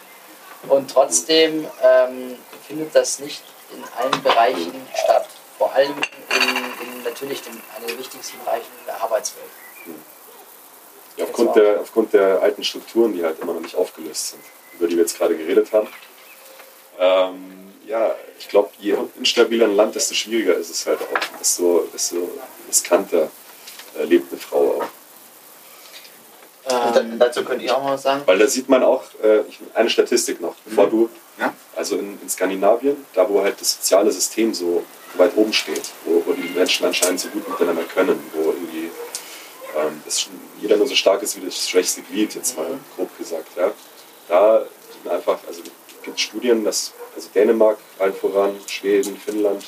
[0.67, 2.35] Und trotzdem ähm,
[2.67, 3.41] findet das nicht
[3.73, 5.27] in allen Bereichen statt.
[5.57, 9.45] Vor allem in, in natürlich den, der wichtigsten Bereichen der Arbeitswelt.
[11.17, 14.43] Ja, aufgrund, der, aufgrund der alten Strukturen, die halt immer noch nicht aufgelöst sind,
[14.77, 15.87] über die wir jetzt gerade geredet haben.
[16.97, 21.87] Ähm, ja, ich glaube, je instabiler ein Land, desto schwieriger ist es halt auch, desto,
[21.93, 22.29] desto
[22.67, 23.29] riskanter
[23.97, 24.98] äh, lebt eine Frau auch.
[27.03, 28.21] Da- dazu könnt ihr auch mal was sagen.
[28.25, 30.91] Weil da sieht man auch äh, ich, eine Statistik noch, bevor Mhm.
[30.91, 31.09] du,
[31.39, 31.53] Ja.
[31.75, 34.83] also in, in Skandinavien, da wo halt das soziale System so
[35.15, 38.91] weit oben steht, wo, wo die Menschen anscheinend so gut miteinander können, wo irgendwie
[39.77, 40.27] ähm, das,
[40.61, 42.79] jeder nur so stark ist wie das schwächste Glied, jetzt mal Mhm.
[42.95, 43.47] grob gesagt.
[43.55, 43.71] Ja.
[44.27, 49.63] Da sind einfach, also es gibt Studien, dass also Dänemark allen voran, Schweden, Finnland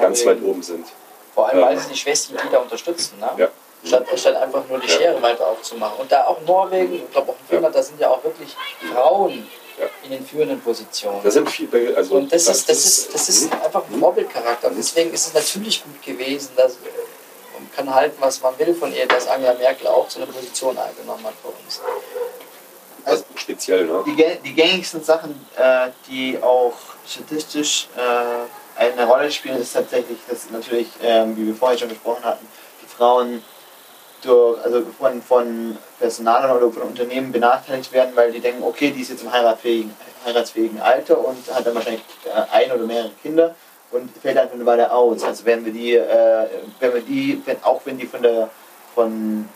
[0.00, 0.46] ganz weit Norwegen.
[0.50, 0.86] oben sind.
[1.34, 3.18] Vor allem, weil sie die schwächsten Glieder unterstützen.
[3.20, 3.30] Ne?
[3.36, 3.48] Ja.
[3.86, 4.96] Statt, statt einfach nur die Ja.
[4.98, 5.98] Schere weiter aufzumachen.
[6.00, 8.54] Und da auch Norwegen, ich glaube auch in Finnland, da sind ja auch wirklich
[8.92, 9.86] Frauen Ja.
[10.04, 11.20] in den führenden Positionen.
[11.22, 13.60] Da sind viele, also Und das ist, das ist, das ist mhm.
[13.64, 14.68] einfach ein Vorbildcharakter.
[14.68, 16.76] Und deswegen ist es natürlich gut gewesen, dass äh,
[17.58, 20.76] man kann halten, was man will von ihr, dass Angela Merkel auch so eine Position
[20.78, 21.80] eingenommen hat für uns.
[23.04, 24.02] also speziell, ne?
[24.06, 26.74] Die, die gängigsten Sachen, äh, die auch
[27.06, 32.24] statistisch äh, eine Rolle spielen, ist tatsächlich, dass natürlich, ähm, wie wir vorher schon gesprochen
[32.24, 32.46] hatten,
[32.82, 33.44] die Frauen
[34.26, 39.02] durch, also von, von Personal oder von Unternehmen benachteiligt werden, weil die denken, okay, die
[39.02, 43.54] ist jetzt im heiratsfähigen, heiratsfähigen Alter und hat dann wahrscheinlich äh, ein oder mehrere Kinder
[43.90, 45.22] und fällt einfach eine Weile aus.
[45.22, 46.46] Also wenn wir die, äh,
[46.80, 48.50] wenn wir die, wenn, auch wenn die von der
[48.94, 49.48] von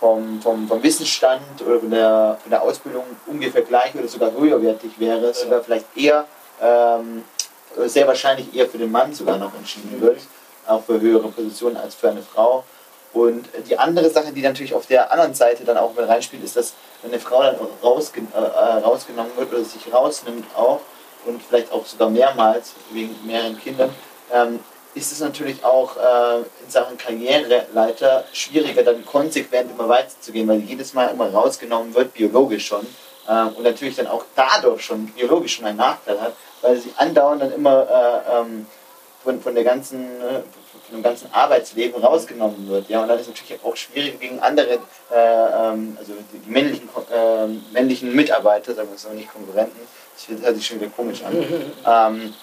[0.00, 4.92] vom, vom, vom Wissensstand oder von der, von der Ausbildung ungefähr gleich oder sogar höherwertig
[4.98, 6.24] wäre, sogar vielleicht eher,
[6.60, 7.24] ähm,
[7.86, 10.20] sehr wahrscheinlich eher für den Mann sogar noch entschieden wird,
[10.66, 12.64] auch für höhere Positionen als für eine Frau.
[13.18, 16.54] Und die andere Sache, die natürlich auf der anderen Seite dann auch mit reinspielt, ist,
[16.54, 20.80] dass wenn eine Frau dann rausge äh, äh, rausgenommen wird oder sich rausnimmt auch
[21.26, 23.90] und vielleicht auch sogar mehrmals wegen mehreren Kindern,
[24.32, 24.60] ähm,
[24.94, 30.94] ist es natürlich auch äh, in Sachen Karriereleiter schwieriger, dann konsequent immer weiterzugehen, weil jedes
[30.94, 32.86] Mal immer rausgenommen wird, biologisch schon.
[33.28, 37.42] Ähm, und natürlich dann auch dadurch schon biologisch schon einen Nachteil hat, weil sie andauernd
[37.42, 38.66] dann immer äh, ähm,
[39.24, 40.42] von, von, der ganzen, äh,
[40.92, 42.88] dem ganzen Arbeitsleben rausgenommen wird.
[42.88, 44.78] Ja, und dann ist es natürlich auch schwierig gegen andere, äh,
[45.14, 49.78] ähm, also die, männlichen, äh, männlichen Mitarbeiter, sagen wir es mal nicht Konkurrenten,
[50.16, 51.34] das hört sich schon wieder komisch an,
[51.86, 52.34] ähm,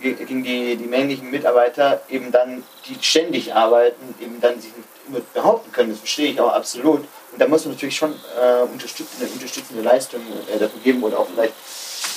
[0.00, 4.88] ge- gegen die, die männlichen Mitarbeiter eben dann, die ständig arbeiten, eben dann sich nicht
[5.08, 5.90] immer behaupten können.
[5.90, 7.00] Das verstehe ich auch absolut.
[7.32, 10.20] Und da muss man natürlich schon äh, unterstützende, unterstützende Leistung
[10.54, 11.54] äh, dafür geben oder auch vielleicht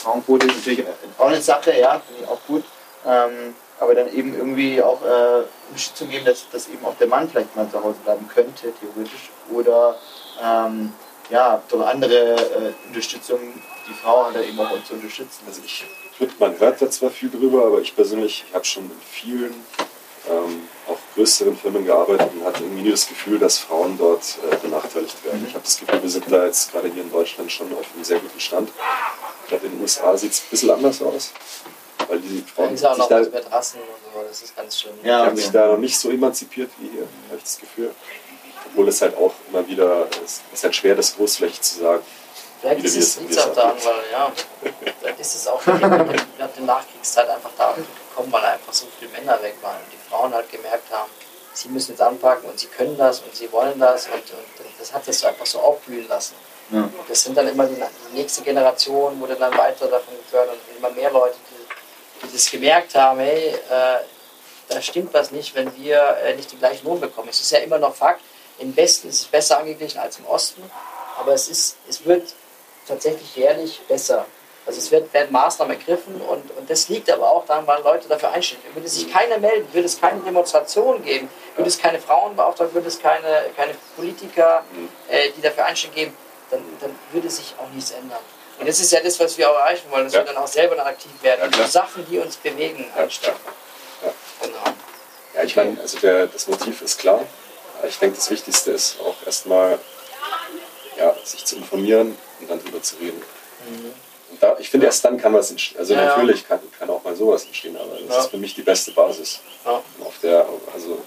[0.01, 0.83] Frauenquote ist natürlich
[1.17, 2.63] auch eine Sache, ja, finde ich auch gut.
[3.05, 7.27] Ähm, aber dann eben irgendwie auch äh, Unterstützung geben, dass, dass eben auch der Mann
[7.27, 9.31] vielleicht mal zu Hause bleiben könnte, theoretisch.
[9.51, 9.97] Oder
[10.41, 10.93] ähm,
[11.31, 13.39] ja, durch andere äh, Unterstützung
[13.89, 15.41] die Frau halt eben auch zu unterstützen.
[15.47, 15.83] Also ich,
[16.37, 19.55] man hört da zwar viel drüber, aber ich persönlich habe schon in vielen,
[20.29, 24.55] ähm, auch größeren Firmen gearbeitet und hatte irgendwie nie das Gefühl, dass Frauen dort äh,
[24.57, 25.43] benachteiligt werden.
[25.47, 28.03] Ich habe das Gefühl, wir sind da jetzt gerade hier in Deutschland schon auf einem
[28.03, 28.69] sehr guten Stand.
[29.41, 31.33] Ich glaube, in den USA sieht es ein bisschen anders aus,
[32.07, 34.55] weil die Da Frauen auch sich noch da, was mit Rassen und so, das ist
[34.55, 34.95] ganz schlimm.
[35.03, 35.21] Ja.
[35.21, 37.91] die haben sich da noch nicht so emanzipiert wie hier, habe ich das Gefühl.
[38.67, 42.03] Obwohl es halt auch immer wieder, es ist halt schwer, das großflächig zu sagen.
[42.61, 44.31] Vielleicht ist es liegt auch daran, weil ja,
[44.99, 49.41] vielleicht ist es auch nach der Nachkriegszeit einfach da gekommen, weil einfach so viele Männer
[49.41, 51.09] weg waren und die Frauen halt gemerkt haben,
[51.53, 54.93] sie müssen jetzt anpacken und sie können das und sie wollen das und, und das
[54.93, 56.35] hat das so einfach so aufblühen lassen.
[56.71, 56.83] Ja.
[56.83, 60.77] Und das sind dann immer die, die nächste Generation, wurde dann weiter davon gefördert und
[60.77, 61.35] immer mehr Leute,
[62.23, 63.99] die, das gemerkt haben, hey, äh,
[64.69, 67.29] da stimmt was nicht, wenn wir äh, nicht den gleichen Lohn bekommen.
[67.29, 68.21] Es ist ja immer noch Fakt,
[68.59, 70.63] im Westen ist es besser angeglichen als im Osten,
[71.17, 72.33] aber es, ist, es wird
[72.87, 74.25] tatsächlich jährlich besser.
[74.65, 78.07] Also es wird, werden Maßnahmen ergriffen und, und das liegt aber auch daran, weil Leute
[78.07, 78.61] dafür einstehen.
[78.75, 82.99] Würde sich keiner melden, würde es keine Demonstration geben, würde es keine Frauenbeauftragten, würde es
[82.99, 84.63] keine, keine Politiker,
[85.09, 86.15] äh, die dafür einstehen geben,
[86.51, 88.19] dann, dann würde sich auch nichts ändern.
[88.61, 90.19] Und das ist ja das, was wir auch erreichen wollen, dass Ja.
[90.19, 93.35] wir dann auch selber dann aktiv werden, Ja, Sachen, die uns bewegen, einstellen.
[94.05, 94.13] Ja.
[94.45, 94.63] Genau.
[95.35, 97.21] Ja, ich meine, also der, das Motiv ist klar.
[97.89, 99.79] Ich denke, das Wichtigste ist auch erstmal,
[100.95, 103.19] ja, sich zu informieren und dann drüber zu reden.
[104.29, 105.79] Und da, ich finde, erst dann kann was entstehen.
[105.79, 106.01] Also Mhm.
[106.01, 109.39] Natürlich kann, kann auch mal sowas entstehen, aber das ist für mich die beste Basis.
[109.65, 111.03] Auf der, also,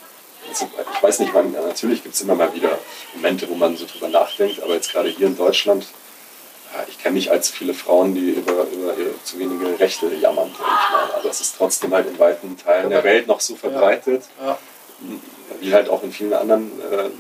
[0.51, 2.77] ich weiß nicht, wann, natürlich gibt es immer mal wieder
[3.15, 5.87] Momente, wo man so drüber nachdenkt, aber jetzt gerade hier in Deutschland,
[6.89, 11.11] ich kenne nicht allzu viele Frauen, die über, über zu wenige Rechte jammern, ich mal.
[11.19, 14.59] Aber es ist trotzdem halt in weiten Teilen der Welt noch so verbreitet, Ja.
[15.61, 17.11] wie halt auch in vielen anderen äh,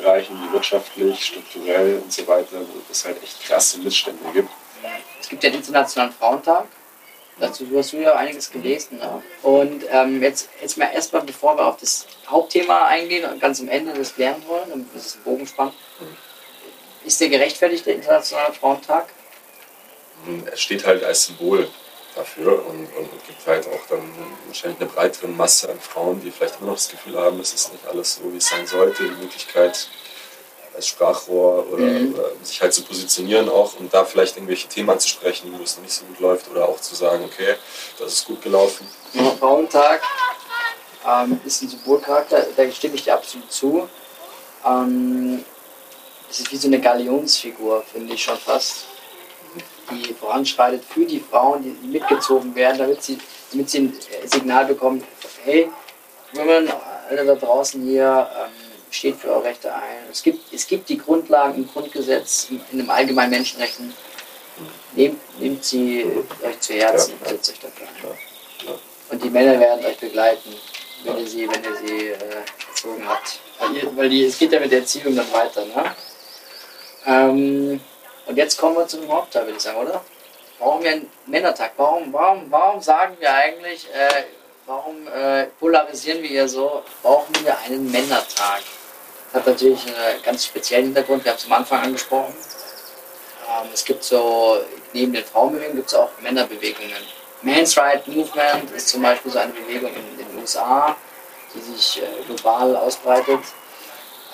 [0.00, 4.48] Bereichen, wie wirtschaftlich, strukturell und so weiter, wo es halt echt krasse Missstände gibt.
[5.20, 6.64] Es gibt ja den Internationalen Frauentag.
[7.38, 8.98] Dazu hast du ja einiges gelesen.
[8.98, 9.22] Ne?
[9.42, 13.68] Und ähm, jetzt, jetzt mal erstmal, bevor wir auf das Hauptthema eingehen und ganz am
[13.68, 15.72] Ende das klären wollen, damit wir das Bogen spannen.
[17.04, 19.06] Ist der gerechtfertigte Internationale Frauentag?
[20.52, 21.68] Es steht halt als Symbol
[22.14, 24.02] dafür und, und gibt halt auch dann
[24.46, 27.72] wahrscheinlich eine breitere Masse an Frauen, die vielleicht immer noch das Gefühl haben, es ist
[27.72, 29.88] nicht alles so, wie es sein sollte, die Möglichkeit
[30.74, 32.14] als Sprachrohr oder, Mhm.
[32.14, 35.82] oder sich halt zu positionieren auch und da vielleicht irgendwelche Themen anzusprechen, wo es noch
[35.82, 37.56] nicht so gut läuft oder auch zu sagen, okay,
[37.98, 38.86] das ist gut gelaufen.
[39.14, 40.02] Der Frauentag
[41.06, 43.88] ähm, ist ein Symbolcharakter, da stimme ich dir absolut zu.
[44.64, 45.44] Ähm,
[46.32, 48.86] das ist wie so eine Galionsfigur, finde ich schon fast,
[49.90, 53.18] die voranschreitet für die Frauen, die, mitgezogen werden, damit sie,
[53.50, 55.04] damit sie ein äh, Signal bekommen,
[55.44, 55.68] hey,
[56.32, 56.72] Women,
[57.10, 58.50] alle da draußen hier, ähm,
[58.90, 60.08] steht für eure Rechte ein.
[60.10, 63.92] Es gibt, es gibt die Grundlagen im Grundgesetz, in, den allgemeinen Menschenrechten.
[64.94, 66.06] Nehmt, nehmt sie
[66.42, 68.74] euch zu Herzen und setzt euch dafür ein.
[69.10, 70.54] Und die Männer werden euch begleiten,
[71.04, 72.16] wenn ihr sie, wenn ihr sie äh,
[72.70, 73.38] erzogen habt.
[73.58, 75.66] Weil, ihr, weil die, es geht ja mit der Erziehung dann weiter.
[75.66, 75.94] Ne?
[77.06, 77.80] Ähm,
[78.26, 80.02] und jetzt kommen wir zu dem Hauptteil, würde ich sagen, oder?
[80.58, 81.72] Brauchen wir einen Männertag?
[81.76, 84.24] Warum, warum, warum sagen wir eigentlich, äh,
[84.66, 86.82] warum äh, polarisieren wir hier so?
[87.02, 88.60] Brauchen wir einen Männertag?
[89.32, 92.34] Das hat natürlich einen ganz speziellen Hintergrund, wir haben es am Anfang angesprochen.
[93.48, 94.58] Ähm, es gibt so,
[94.92, 97.02] neben den Frauenbewegungen gibt es auch Männerbewegungen.
[97.42, 100.94] Men's Right Movement ist zum Beispiel so eine Bewegung in den USA,
[101.54, 103.40] die sich äh, global ausbreitet.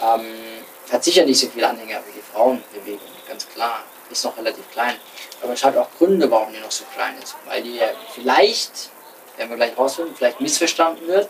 [0.02, 0.57] Ähm,
[0.92, 3.82] hat sicher nicht so viele Anhänger wie die Frauenbewegung, ganz klar.
[4.10, 4.94] Ist noch relativ klein.
[5.42, 7.36] Aber es hat auch Gründe, warum die noch so klein ist.
[7.46, 8.90] Weil die äh, vielleicht,
[9.36, 11.28] werden wir gleich rausfinden, vielleicht missverstanden wird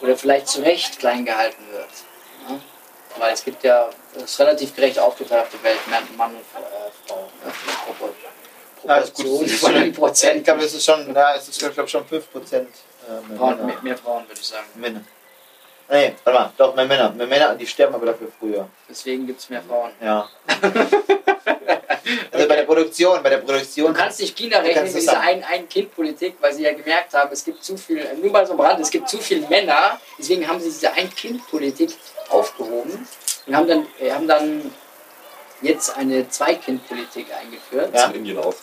[0.00, 1.88] oder vielleicht zu Recht klein gehalten wird.
[2.48, 2.60] Ja?
[3.18, 5.78] Weil es gibt ja, es ist relativ gerecht aufgeteilt auf der Welt,
[6.16, 7.28] Mann, und äh, Frau.
[7.44, 7.52] Ne?
[7.86, 8.08] Propor
[8.84, 9.00] Ja.
[9.00, 10.44] Proportion von Ich Prozent.
[10.44, 12.22] glaube, es ist schon, ja, es ist, ich glaube, schon 5%
[12.54, 12.66] äh,
[13.36, 14.66] Frauen, mehr, mehr Frauen, würde ich sagen.
[14.74, 15.04] Männer.
[15.90, 17.10] Nee, warte mal, doch, mehr Männer.
[17.10, 18.68] Mehr Männer, die sterben aber dafür früher.
[18.88, 19.90] Deswegen gibt es mehr Frauen.
[20.00, 20.28] Ja.
[22.32, 23.92] also bei der Produktion, bei der Produktion.
[23.92, 25.20] Du kannst nicht China rechnen mit es dieser.
[25.20, 28.80] Ein-Kind-Politik, weil sie ja gemerkt haben, es gibt zu viel, nur mal so am Rand,
[28.80, 31.90] es gibt zu viele Männer, deswegen haben sie diese Ein-Kind-Politik
[32.30, 33.06] aufgehoben
[33.46, 34.72] und haben dann, äh, haben dann
[35.60, 37.94] jetzt eine Zwei-Kind-Politik eingeführt.
[37.94, 38.06] Ja.
[38.06, 38.54] in Indien auch.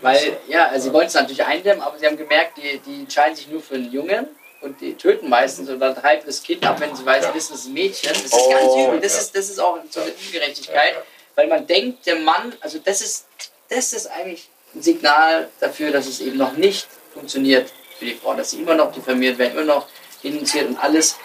[0.00, 3.36] Weil, ja, also sie wollten es natürlich eindämmen, aber sie haben gemerkt, die, die entscheiden
[3.36, 4.28] sich nur für einen Jungen
[4.64, 7.34] und die töten meistens oder treiben das Kind ab, wenn sie weiß, Ja.
[7.34, 8.10] wissen, es ist ein Mädchen.
[8.12, 9.00] Das ist Oh, ganz übel.
[9.00, 9.20] Das, ja.
[9.20, 10.94] ist, das ist auch so eine Ungerechtigkeit,
[11.34, 13.26] weil man denkt, der Mann, also das ist,
[13.68, 18.34] das ist eigentlich ein Signal dafür, dass es eben noch nicht funktioniert für die Frau,
[18.34, 19.86] dass sie immer noch diffamiert werden, immer noch
[20.22, 21.16] denunziert und alles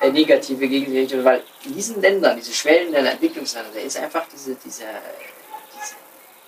[0.00, 4.26] äh, Negative gegen sie richtet, weil in diesen Ländern, diese Schwellenländer, Entwicklungsländer, da ist einfach
[4.32, 4.84] diese, diese,
[5.74, 5.94] diese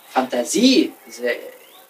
[0.09, 1.31] Fantasie, diese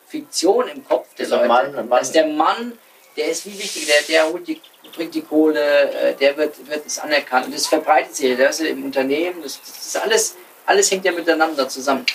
[0.07, 1.89] Fiktion im Kopf der Leute, Mann, Mann.
[1.89, 2.77] dass der Mann,
[3.19, 4.61] der ist wie wichtig, der, der holt die,
[4.95, 7.47] bringt die Kohle, äh, der wird, wird es anerkannt.
[7.47, 11.11] Und das verbreitet sich, das ist im Unternehmen, das, das ist alles, alles hängt ja
[11.11, 12.05] miteinander zusammen.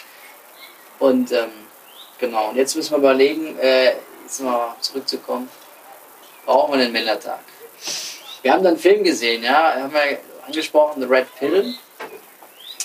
[0.98, 1.50] Und ähm,
[2.18, 5.50] genau, und jetzt müssen wir überlegen, äh, jetzt mal zurückzukommen,
[6.46, 7.40] brauchen wir einen Männertag?
[8.40, 11.74] Wir haben da einen Film gesehen, ja, haben wir angesprochen, The Red Pill.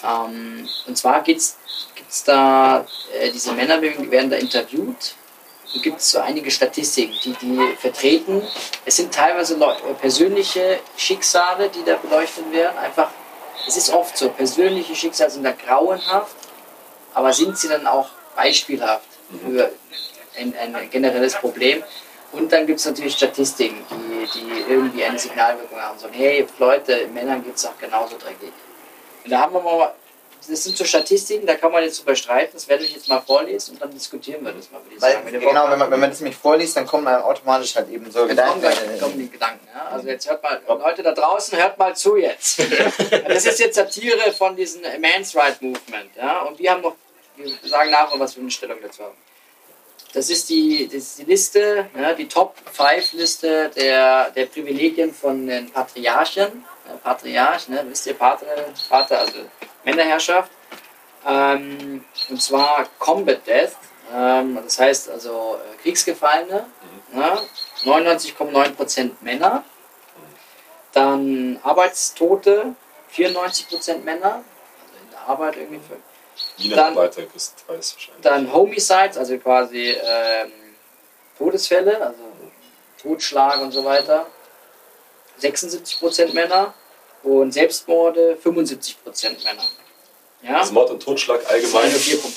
[0.04, 2.86] Ähm, und zwar gibt es da,
[3.18, 5.16] äh, diese Männer werden da interviewt
[5.82, 8.42] gibt es so einige Statistiken, die die vertreten.
[8.86, 12.78] Es sind teilweise Leu äh, persönliche Schicksale, die da beleuchtet werden.
[12.78, 13.10] Einfach,
[13.68, 16.36] es ist oft so, persönliche Schicksale sind da grauenhaft,
[17.14, 19.08] aber sind sie dann auch beispielhaft
[19.44, 19.72] für
[20.38, 21.84] ein, ein generelles Problem?
[22.32, 25.98] Und dann gibt es natürlich Statistiken, die, die irgendwie eine Signalwirkung haben.
[25.98, 28.52] So, hey Leute, Männern geht es doch genauso dreckig.
[29.24, 29.94] Und da haben wir mal,
[30.48, 33.20] das sind so Statistiken, da kann man jetzt drüber streiten, das werde ich jetzt mal
[33.22, 35.32] vorlesen und dann diskutieren wir das mal, Weil, sagen.
[35.32, 38.20] Genau, wenn man, wenn man das nämlich vorliest, dann kommen dann automatisch halt eben so
[38.20, 38.62] kommen, Gedanken.
[38.62, 39.68] gleich- kommen die Gedanken.
[39.74, 39.88] Ja?
[39.92, 42.60] Also jetzt hört mal, Leute da draußen, hört mal zu jetzt.
[43.28, 46.16] Das ist jetzt Satire von diesem Man's Right Movement.
[46.16, 46.42] Ja?
[46.44, 46.96] Und wir haben noch,
[47.36, 49.16] wir sagen nachher, was wir eine Stellung dazu haben.
[50.14, 55.14] Das ist die, das ist die Liste, ja, die Top 5 Liste der, der Privilegien
[55.14, 56.66] von den Patriarchen.
[56.88, 58.48] Ja, Patriarch, ne, wisst ihr, Pater,
[58.90, 59.34] Vater, also
[59.84, 60.52] Männerherrschaft.
[61.28, 63.76] Ähm, und zwar Combat Death,
[64.14, 66.66] ähm, das heißt also äh, Kriegsgefallene,
[67.12, 67.40] ne,
[67.84, 69.64] 99,9% Männer.
[70.94, 72.74] Dann Arbeitstote,
[73.14, 75.80] 94% Männer, also in der Arbeit irgendwie.
[75.80, 77.24] Für, Dann, weiter
[77.68, 78.22] wahrscheinlich.
[78.22, 80.52] Dann Homicides, also quasi ähm,
[81.38, 82.24] Todesfälle, also
[83.02, 84.26] Totschlag und so weiter.
[85.42, 86.74] 76% Männer
[87.24, 89.64] und Selbstmorde 75% Männer.
[90.42, 90.60] Ja?
[90.60, 91.92] Also Mord und Totschlag allgemein,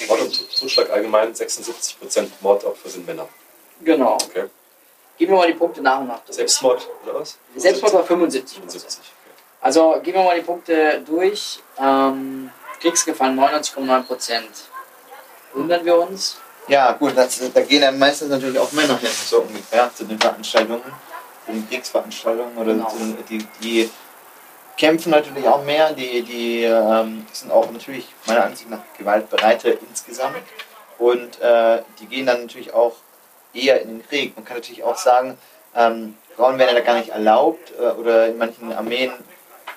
[0.08, 3.28] Mord und Totschlag allgemein 76% Mordopfer sind Männer.
[3.80, 4.14] Genau.
[4.14, 4.44] Okay.
[5.18, 6.36] Gehen wir mal die Punkte nach und nach durch.
[6.36, 7.38] Selbstmord oder was?
[7.56, 8.58] Selbstmord war 75.
[8.58, 9.08] 75 okay.
[9.60, 11.60] Also gehen wir mal die Punkte durch.
[11.78, 14.42] Ähm, Kriegsgefallen 99,9%
[15.54, 16.38] Wundern wir uns?
[16.68, 20.18] Ja, gut, das, da gehen dann meistens natürlich auch Männer hin, so ungefähr, zu den
[20.18, 20.82] Veranstaltungen,
[21.46, 22.92] zu den Kriegsveranstaltungen oder genau.
[23.28, 23.90] die, die
[24.76, 30.42] kämpfen natürlich auch mehr, die, die ähm, sind auch natürlich meiner Ansicht nach gewaltbereiter insgesamt
[30.98, 32.94] und äh, die gehen dann natürlich auch
[33.54, 34.34] eher in den Krieg.
[34.36, 35.38] Man kann natürlich auch sagen,
[35.74, 39.12] ähm, Frauen werden ja da gar nicht erlaubt äh, oder in manchen Armeen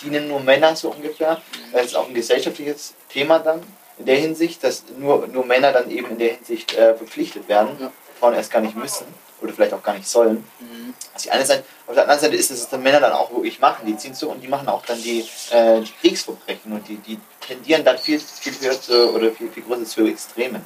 [0.01, 1.41] dienen nur Männer so ungefähr.
[1.73, 3.61] Das ist auch ein gesellschaftliches Thema dann
[3.97, 7.77] in der Hinsicht, dass nur, nur Männer dann eben in der Hinsicht äh, verpflichtet werden,
[7.79, 7.91] ja.
[8.19, 9.05] Frauen erst gar nicht müssen
[9.41, 10.43] oder vielleicht auch gar nicht sollen.
[10.59, 10.93] Mhm.
[11.13, 11.63] Das ist die eine Seite.
[11.87, 13.85] Auf der anderen Seite ist es, dass dann Männer dann auch wirklich machen.
[13.85, 17.19] Die ziehen zu und die machen auch dann die, äh, die Kriegsverbrechen und die, die
[17.39, 20.65] tendieren dann viel, viel höher zu, oder viel, viel größer zu Extremen.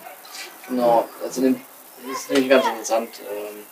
[0.68, 1.56] Genau, also das
[2.12, 3.10] ist nämlich ganz interessant.
[3.22, 3.66] Ähm,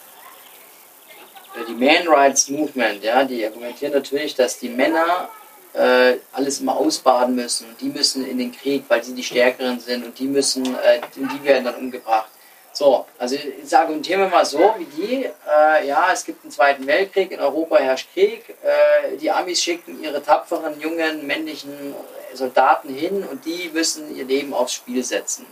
[1.68, 5.30] die Man Rights Movement, ja, die argumentieren natürlich, dass die Männer
[5.74, 7.68] äh, alles immer ausbaden müssen.
[7.80, 11.44] Die müssen in den Krieg, weil sie die Stärkeren sind und die müssen, äh, die
[11.44, 12.30] werden dann umgebracht.
[12.78, 13.36] So, also
[13.72, 17.80] argumentieren wir mal so wie die, äh, ja, es gibt einen Zweiten Weltkrieg, in Europa
[17.80, 21.96] herrscht Krieg, äh, die Amis schicken ihre tapferen, jungen, männlichen
[22.36, 25.48] Soldaten hin und die müssen ihr Leben aufs Spiel setzen.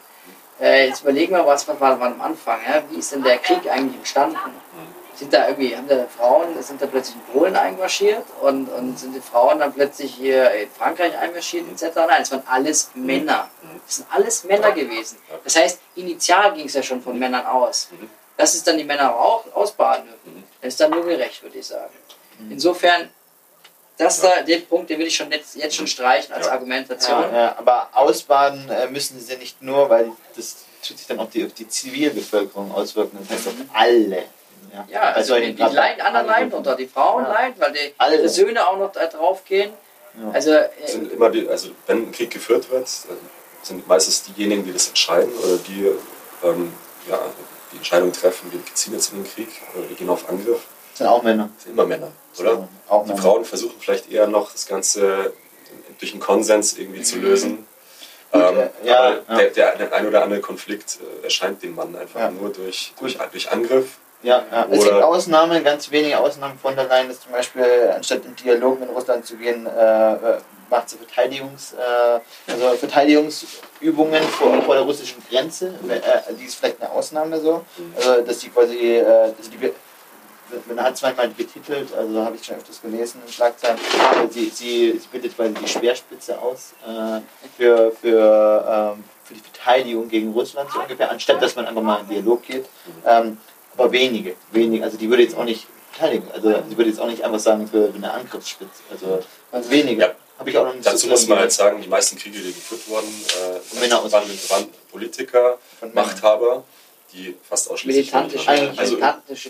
[0.62, 2.84] Äh, jetzt überlegen wir, was, war am Anfang, ja?
[2.92, 4.38] wie ist denn der Krieg eigentlich entstanden?
[5.16, 9.16] Sind da irgendwie, haben da Frauen, sind da plötzlich in Polen einmarschiert und, und sind
[9.16, 11.96] die Frauen dann plötzlich hier in Frankreich einmarschiert etc.
[11.96, 13.50] Nein, es waren alles Männer.
[13.88, 15.18] Es sind alles Männer gewesen.
[15.44, 17.90] Das heißt, initial ging es ja schon von Männern aus.
[18.38, 21.68] Dass es dann die Männer auch ausbaden dürfen, das ist dann nur gerecht, würde ich
[21.68, 21.94] sagen.
[22.50, 23.10] Insofern,
[23.98, 27.22] das da, den Punkt, den will ich schon jetzt, jetzt schon streichen als Argumentation.
[27.32, 31.30] Ja, ja, aber ausbaden äh, müssen sie nicht nur, weil das tut sich dann auf
[31.30, 34.24] die, auf die Zivilbevölkerung auswirken, das heißt auf alle.
[34.76, 37.32] Ja, ja also die, die leiden, anderen leiden unter, die Frauen ja.
[37.32, 39.72] leiden, weil die, die, Söhne auch noch da drauf gehen.
[40.22, 40.32] Ja.
[40.32, 42.88] Also, äh, sind immer die, also wenn ein Krieg geführt wird,
[43.62, 45.92] sind meistens diejenigen, die das entscheiden oder die
[46.44, 46.74] ähm,
[47.10, 47.20] ja,
[47.72, 50.62] die Entscheidung treffen, wir ziehen jetzt in den Krieg oder wir gehen auf Angriff.
[50.92, 51.50] Das sind auch Männer.
[51.56, 52.68] Das sind immer Männer, oder?
[52.88, 53.22] Auch die Männer.
[53.22, 55.34] Frauen versuchen vielleicht eher noch das Ganze
[56.00, 57.66] durch einen Konsens irgendwie zu lösen.
[58.32, 62.32] Gut, ähm, ja, der, der, der, ein oder andere Konflikt äh, erscheint dem Mann einfach
[62.32, 64.68] nur durch, durch, durch Angriff ja, ja.
[64.72, 68.80] es gibt Ausnahmen, ganz wenige Ausnahmen von der Leyen, dass zum Beispiel anstatt in Dialog
[68.80, 70.38] mit Russland zu gehen, äh, äh,
[70.70, 75.68] macht sie Verteidigungs, äh, also Verteidigungsübungen vor, vor der russischen Grenze.
[75.88, 77.64] Äh, die ist vielleicht eine Ausnahme so,
[77.96, 79.72] also dass die quasi, äh, also die,
[80.68, 83.78] man hat manchmal betitelt, also habe ich schon öfters gelesen in Schlagzeilen,
[84.32, 87.22] sie, sie, sie bildet quasi die Speerspitze aus äh,
[87.58, 92.02] für, für, ähm, für die Verteidigung gegen Russland so ungefähr, anstatt dass man einfach mal
[92.02, 92.66] in Dialog geht.
[93.06, 93.38] Ähm,
[93.78, 94.84] aber wenige, wenige.
[94.84, 96.30] Also die würde jetzt auch nicht beteiligen.
[96.32, 98.82] Also sie würde jetzt auch nicht einfach sagen für eine Angriffsspitze.
[98.92, 100.02] Also, also wenige.
[100.02, 100.16] Ja.
[100.38, 102.90] Habe ich auch noch nicht Dazu muss man halt sagen, die meisten Kriege, die geführt
[102.90, 105.58] wurden, äh, waren, waren Politiker,
[105.94, 106.66] Machthaber,
[107.14, 108.78] die fast ausschließlich militantische, waren.
[108.78, 108.98] Also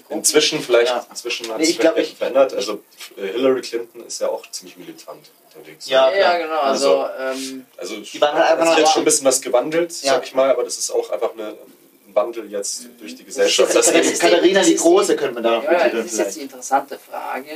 [0.10, 1.04] inzwischen vielleicht, ja.
[1.10, 2.54] inzwischen hat nee, es glaub, ich, verändert.
[2.54, 2.84] Also
[3.18, 5.90] äh, Hillary Clinton ist ja auch ziemlich militant unterwegs.
[5.90, 6.60] Ja, ja, genau.
[6.60, 9.92] Also, also, ähm, also die waren halt einfach noch jetzt schon ein bisschen was gewandelt,
[10.04, 10.14] ja.
[10.14, 11.56] sag ich mal, aber das ist auch einfach eine
[12.16, 13.76] Wandel jetzt durch die Gesellschaft.
[13.76, 16.98] Das ist Katharina die Große, könnte man da noch ja, Das ist jetzt die interessante
[16.98, 17.50] Frage.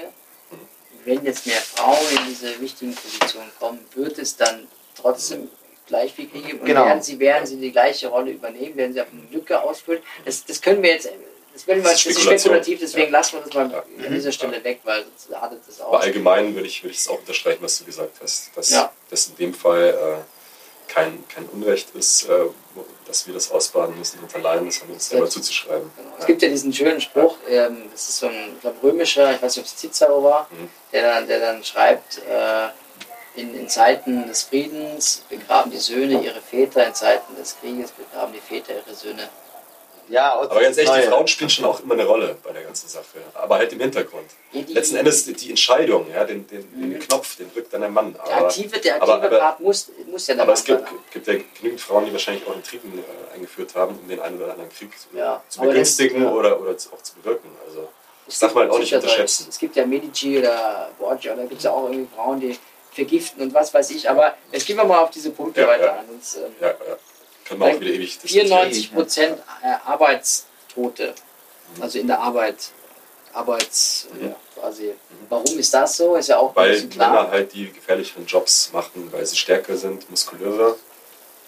[1.05, 5.49] Wenn jetzt mehr Frauen in diese wichtigen Positionen kommen, wird es dann trotzdem
[5.87, 6.85] gleich viel Kriege und genau.
[6.85, 10.03] werden, sie, werden sie die gleiche Rolle übernehmen, werden sie auf eine Lücke ausfüllen.
[10.25, 11.09] Das, das können wir jetzt
[11.53, 13.11] das, wir, das ist spekulativ, deswegen ja.
[13.19, 14.05] lassen wir das mal ja.
[14.05, 15.87] an dieser Stelle weg, weil sonst artet das aus.
[15.87, 18.91] Aber allgemein würde ich, würde ich es auch unterstreichen, was du gesagt hast, dass ja.
[19.09, 20.38] das in dem Fall äh,
[20.89, 22.45] kein, kein Unrecht ist, äh,
[23.05, 25.89] dass wir das ausbaden müssen und allein, das haben wir uns selber zuzuschreiben.
[25.95, 26.15] Genau.
[26.19, 29.55] Es gibt ja diesen schönen Spruch, ähm, das ist so ein glaub, römischer, ich weiß
[29.55, 30.69] nicht, ob es Cicero war, mhm.
[30.91, 32.69] der, dann, der dann schreibt, äh,
[33.35, 38.33] in, in Zeiten des Friedens begraben die Söhne ihre Väter, in Zeiten des Krieges begraben
[38.33, 39.29] die Väter ihre Söhne.
[40.09, 42.89] Ja, aber ganz ehrlich, die Frauen spielen schon auch immer eine Rolle bei der ganzen
[42.89, 43.19] Sache.
[43.35, 44.25] Aber halt im Hintergrund.
[44.51, 46.91] Ja, Letzten Endes die Entscheidung, ja, den, den, mhm.
[46.91, 48.15] den Knopf, den drückt dann der Mann.
[48.17, 51.27] Aber, der aktive, der aktive aber, Part muss, muss ja der Aber es gibt, gibt,
[51.27, 54.69] ja genügend Frauen, die wahrscheinlich auch Intrigen äh, eingeführt haben, um den einen oder anderen
[54.71, 57.49] Krieg ja, zu begünstigen das, oder, oder auch zu bewirken.
[57.67, 57.89] Also,
[58.25, 59.47] das darf man halt auch nicht unterschätzen.
[59.49, 62.57] Es gibt ja Medici oder Borgia, da gibt es ja auch irgendwie Frauen, die
[62.91, 64.09] vergiften und was weiß ich.
[64.09, 66.05] Aber jetzt gehen wir mal auf diese Punkte ja, weiter an.
[66.09, 66.97] Uns, ähm, ja, ja.
[67.49, 68.47] Können wir auch wieder ewig diskutieren.
[68.47, 71.15] 94 Prozent äh, Arbeitstote,
[71.81, 72.71] also in der Arbeit,
[73.33, 74.93] Arbeits, ja, quasi.
[75.29, 76.15] Warum ist das so?
[76.15, 80.75] Ist ja auch Weil Männer halt die gefährlicheren Jobs machen, weil sie stärker sind, muskulöser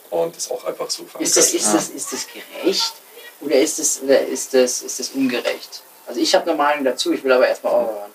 [0.10, 2.94] und das auch einfach so Ist das, ist, das, ist das gerecht
[3.42, 5.84] oder ist das, oder ist das, ist das ungerecht?
[6.08, 8.12] Also ich habe eine Meinung dazu, ich will aber erstmal eure hören.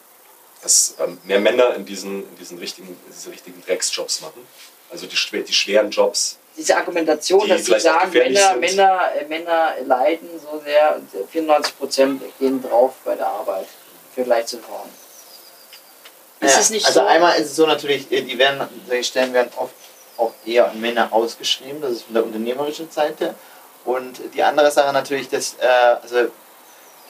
[0.62, 4.46] dass ähm, mehr Männer in diesen, in diesen richtigen, diese richtigen Drecksjobs machen.
[4.90, 6.38] Also die, die schweren Jobs.
[6.56, 8.60] Diese Argumentation, Die dass sie sagen, Männer, sind.
[8.60, 13.66] Männer, äh, Männer leiden so sehr, und 94 Prozent gehen drauf bei der Arbeit
[14.08, 14.88] im Vergleich zu Frauen.
[16.40, 17.06] Ist Ja, es nicht also so?
[17.06, 19.74] einmal ist es so natürlich, äh, die werden, solche Stellen werden oft
[20.16, 23.34] auch eher an Männer ausgeschrieben, das ist von der unternehmerischen Seite.
[23.84, 25.66] Und die andere Sache natürlich, dass, äh,
[26.02, 26.28] also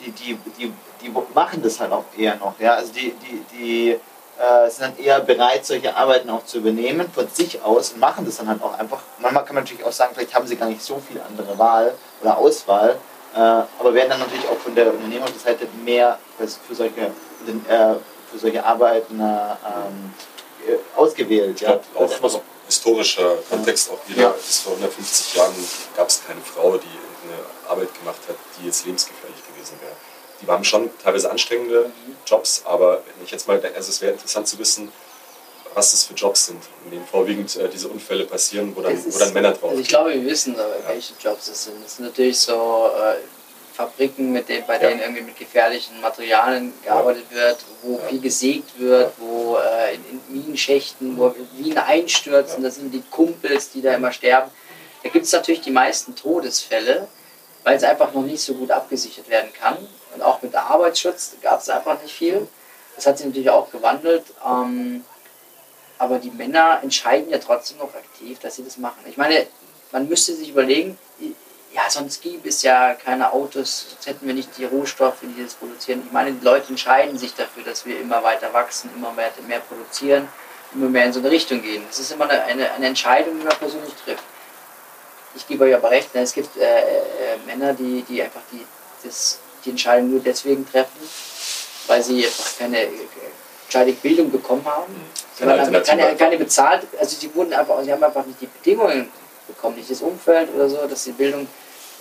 [0.01, 2.75] die, die, die, die machen das halt auch eher noch, ja.
[2.75, 4.01] Also die, die, die
[4.39, 8.25] äh, sind dann eher bereit, solche Arbeiten auch zu übernehmen von sich aus und machen
[8.25, 9.01] das dann halt auch einfach.
[9.19, 11.95] Manchmal kann man natürlich auch sagen, vielleicht haben sie gar nicht so viel andere Wahl
[12.21, 12.97] oder Auswahl,
[13.35, 17.95] äh, aber werden dann natürlich auch von der unternehmerischen Seite mehr für, solche äh,
[18.31, 20.15] für solche Arbeiten äh, ähm,
[20.67, 21.61] äh, ausgewählt.
[21.61, 21.81] Ja.
[21.95, 24.29] auch so historischer Kontext auch wieder, Ja.
[24.31, 25.55] bis vor 150 Jahren
[25.97, 29.95] gab es keine Frau, die eine Arbeit gemacht hat, die jetzt lebensgefährlich gewesen wäre.
[30.43, 31.91] Die haben schon teilweise anstrengende
[32.27, 34.93] Jobs, aber wenn ich jetzt mal denke, also es wäre interessant zu wissen,
[35.75, 39.15] was das für Jobs sind, in denen vorwiegend äh, diese Unfälle passieren, wo dann, ist-
[39.15, 41.85] wo dann Männer drauf Also ich glaube, wir wissen, aber welche Jobs es sind.
[41.85, 43.17] Es sind natürlich so äh,
[43.75, 44.89] Fabriken, mit denen, bei Ja.
[44.89, 48.09] denen irgendwie mit gefährlichen Materialien gearbeitet wird, wo Ja.
[48.09, 53.71] viel gesägt wird, wo äh, in, in Minenschächten, wo Minen einstürzen, das sind die Kumpels,
[53.71, 54.51] die da immer sterben.
[55.03, 57.07] Da gibt es natürlich die meisten Todesfälle,
[57.65, 59.77] weil es einfach noch nicht so gut abgesichert werden kann.
[60.17, 62.49] Und auch mit der Arbeitsschutz gab es einfach nicht viel.
[62.97, 64.25] Das hat sich natürlich auch gewandelt.
[64.45, 65.05] Ähm,
[65.99, 69.01] aber die Männer entscheiden ja trotzdem noch aktiv, dass sie das machen.
[69.07, 69.47] Ich meine,
[69.93, 70.99] man müsste sich überlegen,
[71.73, 75.55] ja, sonst gäbe es ja keine Autos, sonst hätten wir nicht die Rohstoffe, die das
[75.55, 76.03] produzieren.
[76.07, 79.61] Ich meine, die Leute entscheiden sich dafür, dass wir immer weiter wachsen, immer mehr, mehr
[79.61, 80.29] produzieren,
[80.75, 81.85] immer mehr in so eine Richtung gehen.
[81.89, 84.25] Das ist immer eine, eine, eine Entscheidung, die man persönlich trifft.
[85.35, 88.65] Ich gebe euch aber recht, ne, es gibt äh, äh, Männer, die, die einfach die,
[89.03, 91.01] das, die Entscheidung nur deswegen treffen,
[91.87, 92.91] weil sie einfach keine äh,
[93.67, 94.95] gescheite Bildung bekommen haben.
[95.35, 98.47] Sie Keine haben keine, keine bezahlt, also sie wurden einfach, sie haben einfach nicht die
[98.47, 99.11] Bedingungen
[99.47, 101.47] bekommen, nicht das Umfeld oder so, dass sie Bildung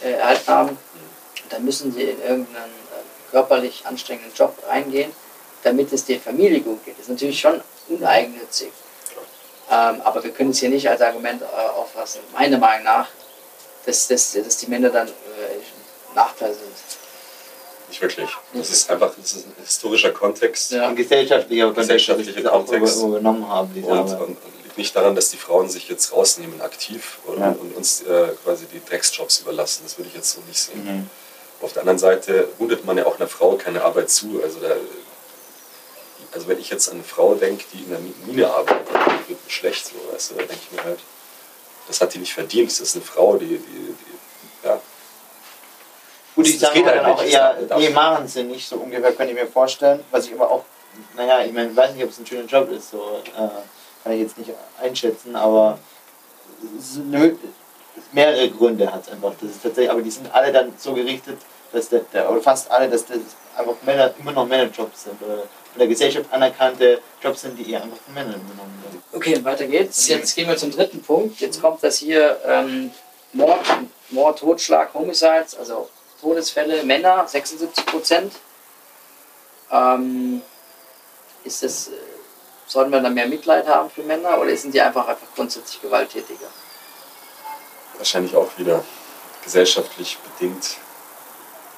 [0.04, 0.70] äh, erhalten haben.
[0.70, 5.12] Und dann müssen sie in irgendeinen äh, körperlich anstrengenden Job reingehen,
[5.64, 6.96] damit es der Familie gut geht.
[6.96, 8.72] Das ist natürlich schon uneigennützig.
[9.70, 13.08] Ähm, aber wir können es hier nicht als Argument äh, auffassen, meiner Meinung nach,
[13.86, 15.12] dass, dass, dass die Männer dann äh,
[16.16, 17.05] Nachteil sind.
[18.02, 18.30] Nicht wirklich.
[18.54, 20.72] Das ist einfach das ist ein historischer Kontext.
[20.72, 20.88] Ja.
[20.90, 22.98] Ein gesellschaftlicher Kontext, Gesellschaftlicher das auch Kontext.
[22.98, 26.12] über- übernommen haben, diese Und, und, und liegt nicht daran, dass die Frauen sich jetzt
[26.12, 27.50] rausnehmen aktiv und, Ja.
[27.50, 29.84] und uns äh, quasi die Drecksjobs überlassen.
[29.86, 30.84] Das würde ich jetzt so nicht sehen.
[30.86, 31.10] Mhm.
[31.62, 34.42] Auf der anderen Seite mutet man ja auch einer Frau keine Arbeit zu.
[34.44, 34.76] Also, da,
[36.34, 39.44] also wenn ich jetzt an eine Frau denke, die in der Mine arbeitet, die wird
[39.46, 41.00] mir schlecht, so, weißt du, da denke ich mir halt,
[41.88, 42.70] das hat die nicht verdient.
[42.72, 44.15] Das ist eine Frau, die, die, die
[46.36, 49.12] Gut, ich das sage geht aber dann auch eher, nee, machen sie nicht so ungefähr,
[49.14, 50.04] könnte ich mir vorstellen.
[50.12, 50.64] Was ich aber auch,
[51.16, 53.48] naja, ich meine, ich weiß nicht, ob es ein schöner Job ist, so äh,
[54.04, 55.78] kann ich jetzt nicht einschätzen, aber
[56.80, 57.36] es ist eine-
[58.12, 59.32] mehrere Gründe hat es einfach.
[59.42, 61.38] Das ist tatsächlich, aber die sind alle dann so gerichtet,
[61.72, 63.18] dass der, der oder fast alle, dass das
[63.56, 67.82] einfach Männer, immer noch Männerjobs sind oder von der Gesellschaft anerkannte Jobs sind, die eher
[67.84, 69.02] einfach von Männern übernommen werden.
[69.14, 70.08] Okay, weiter geht's.
[70.08, 71.40] Jetzt gehen wir zum dritten Punkt.
[71.40, 72.92] Jetzt kommt das hier ähm,
[73.34, 73.60] Mord,
[74.10, 75.90] Mord, Totschlag, Homicides, also
[76.26, 78.34] Todesfälle, Männer, 76 Prozent.
[79.72, 80.42] Ähm,
[81.44, 81.92] ist das, äh,
[82.66, 86.48] sollten wir da mehr Mitleid haben für Männer oder sind die einfach, einfach grundsätzlich gewalttätiger?
[87.98, 88.84] wahrscheinlich auch wieder
[89.44, 90.78] gesellschaftlich bedingt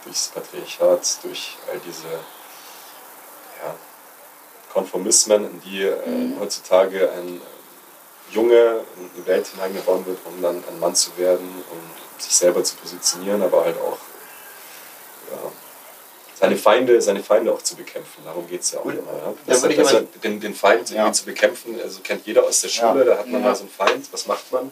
[0.04, 3.76] durchs Patriarchat, durch all diese ja,
[4.74, 6.40] Konformismen, in die äh, Mhm.
[6.40, 11.64] heutzutage ein äh, Junge in die Welt hineingeboren wird, um dann ein Mann zu werden,
[11.72, 11.80] um
[12.20, 13.98] sich selber zu positionieren, aber halt auch
[16.40, 18.24] seine Feinde, seine Feinde auch zu bekämpfen.
[18.26, 19.12] Darum geht es ja auch Gut, immer.
[19.12, 19.34] Ja?
[19.46, 20.98] da Das, das, aber- den, den Feind Ja.
[20.98, 23.12] irgendwie zu bekämpfen, also kennt jeder aus der Schule, Ja.
[23.14, 23.48] da hat man Ja.
[23.48, 24.72] mal so einen Feind, was macht man?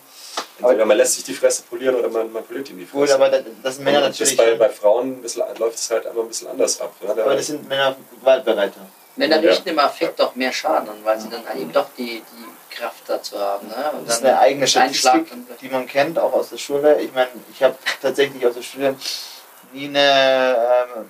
[0.59, 3.01] Aber- Entweder man lässt sich die Fresse polieren oder man, man poliert ihm die Gut,
[3.09, 3.15] Fresse.
[3.15, 4.35] aber das, das sind Männer Und natürlich.
[4.37, 6.93] das bei, bei Frauen ein bisschen, läuft es halt einfach ein bisschen anders ab.
[7.01, 7.13] Ja?
[7.13, 8.81] Da- aber das sind Männer gewaltbereiter.
[9.17, 9.49] Männer Ja.
[9.49, 13.03] richten im Affekt doch mehr Schaden an, weil sie dann eben doch die, die Kraft
[13.07, 13.67] dazu haben.
[13.69, 13.91] Ne?
[13.97, 16.99] Und Das ist eine eigene Einschlag Statistik, die man kennt, auch aus der Schule.
[17.01, 18.95] Ich meine, ich habe tatsächlich aus der Schule
[19.71, 20.57] nie eine,
[20.97, 21.05] ähm,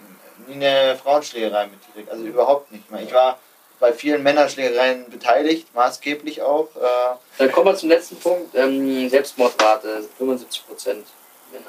[0.48, 2.10] nie eine Frauenschlägerei mitgekriegt.
[2.12, 3.02] Also überhaupt nicht mehr.
[3.02, 3.40] Ich war
[3.80, 6.70] bei vielen Männerschlägereien beteiligt, maßgeblich auch.
[6.76, 8.56] Äh, Dann kommen wir zum letzten Punkt.
[8.56, 11.06] Ähm, Selbstmordrate, 75 Prozent
[11.52, 11.66] Männer.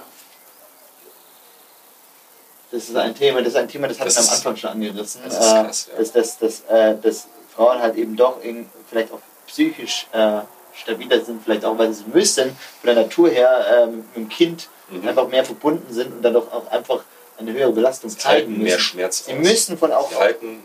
[2.70, 4.70] Das ist ein Thema, das ist ein Thema, das hatten Das wir am Anfang schon
[4.70, 5.20] angerissen.
[5.24, 5.98] das ist äh, krass, ja.
[5.98, 10.40] dass, dass, dass, äh, dass Frauen halt eben doch in, vielleicht auch psychisch äh,
[10.74, 14.68] stabiler sind, vielleicht auch, weil sie müssen, von der Natur her ähm, mit dem Kind
[14.88, 15.08] Mhm.
[15.08, 17.02] einfach mehr verbunden sind und dann doch auch einfach
[17.38, 18.80] eine höhere Belastung Sie zeigen halten mehr müssen.
[18.80, 19.38] Schmerz Sie aus.
[19.38, 20.62] müssen von auch, Sie halten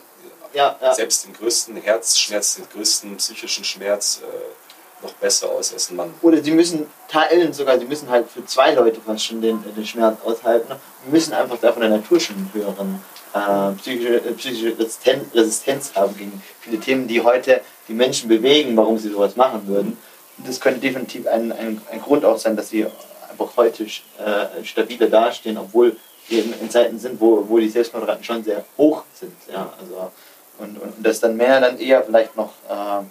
[0.53, 5.89] ja, ja, selbst den größten Herzschmerz, den größten psychischen Schmerz äh, noch besser aus als
[5.89, 6.13] ein Mann.
[6.21, 9.85] oder sie müssen teilen sogar, sie müssen halt für zwei Leute fast schon den, den
[9.85, 10.71] Schmerz aushalten
[11.05, 13.03] und müssen einfach da von der Natur schon einen höheren
[13.33, 18.75] äh, psychische, äh, psychische Resistenz, Resistenz haben gegen viele Themen, die heute die Menschen bewegen,
[18.77, 19.97] warum sie sowas machen würden.
[20.37, 22.85] Und das könnte definitiv ein, ein, ein Grund auch sein, dass sie
[23.29, 25.95] einfach heute äh, stabiler dastehen, obwohl
[26.27, 29.35] wir in, in Zeiten sind, wo, wo die Selbstmordraten schon sehr hoch sind.
[29.51, 30.11] Ja, also,
[30.59, 33.03] und, und, und dass dann Männer dann eher vielleicht noch äh,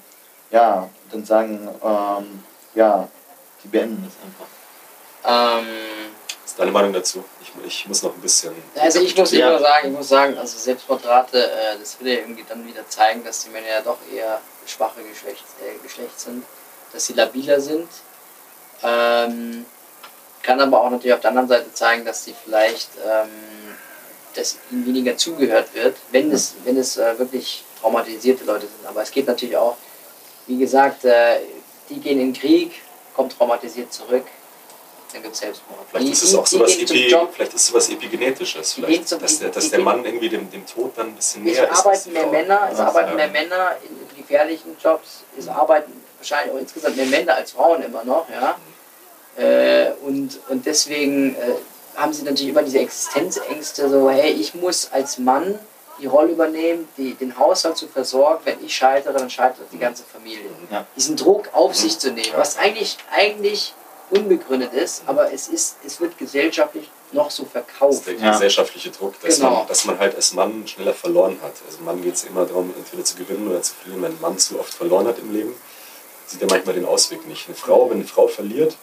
[0.50, 2.42] ja, dann sagen, ähm,
[2.74, 3.08] ja,
[3.62, 5.58] die beenden das einfach.
[5.62, 5.66] Ähm,
[6.42, 7.24] Was ist deine Meinung dazu?
[7.42, 8.52] Ich, ich muss noch ein bisschen.
[8.76, 12.44] also ich muss immer sagen, ich muss sagen, also Selbstmordrate, äh, das würde ja irgendwie
[12.48, 16.44] dann wieder zeigen, dass die Männer ja doch eher schwache Geschlecht, äh, Geschlecht sind,
[16.92, 17.88] dass sie labiler sind.
[18.82, 19.66] Ähm,
[20.42, 23.28] kann aber auch natürlich auf der anderen Seite zeigen, dass sie vielleicht, ähm,
[24.34, 28.86] dass ihnen weniger zugehört wird, wenn es, wenn es äh, wirklich traumatisierte Leute sind.
[28.86, 29.76] Aber es geht natürlich auch,
[30.46, 31.40] wie gesagt, äh,
[31.88, 32.72] die gehen in den Krieg,
[33.14, 34.24] kommen traumatisiert zurück,
[35.12, 35.80] dann gibt es Selbstmord.
[35.90, 38.74] Vielleicht Die- ist es auch sowas, Epi, vielleicht ist sowas Epigenetisches.
[38.74, 41.68] Vielleicht, zum- dass der, dass der Mann irgendwie dem, dem Tod dann ein bisschen näher
[41.70, 41.78] ist.
[41.84, 42.26] arbeiten mehr.
[42.28, 47.34] Männer, es arbeiten mehr Männer in gefährlichen Jobs, es arbeiten wahrscheinlich auch insgesamt mehr Männer
[47.34, 48.56] als Frauen immer noch, ja.
[49.36, 51.38] Äh, und, und deswegen äh,
[51.96, 55.58] haben sie natürlich immer diese Existenzängste, so, hey, ich muss als Mann
[56.00, 60.02] die Rolle übernehmen, die, den Haushalt zu versorgen, wenn ich scheitere, dann scheitert die ganze
[60.02, 60.46] Familie.
[60.70, 60.86] Ja.
[60.96, 63.74] Diesen Druck auf sich zu nehmen, was eigentlich, eigentlich
[64.08, 67.92] unbegründet ist, aber es, ist, es wird gesellschaftlich noch so Das verkauft.
[67.98, 68.32] ist der Ja.
[68.32, 69.50] gesellschaftliche Druck, dass, Genau.
[69.50, 71.52] man, dass man halt als Mann schneller verloren hat.
[71.66, 74.02] Also Mann geht es immer darum, entweder zu gewinnen oder zu verlieren.
[74.02, 75.54] Wenn ein Mann zu oft verloren hat im Leben,
[76.26, 77.46] sieht er manchmal den Ausweg nicht.
[77.46, 78.76] Eine Frau, wenn eine Frau verliert,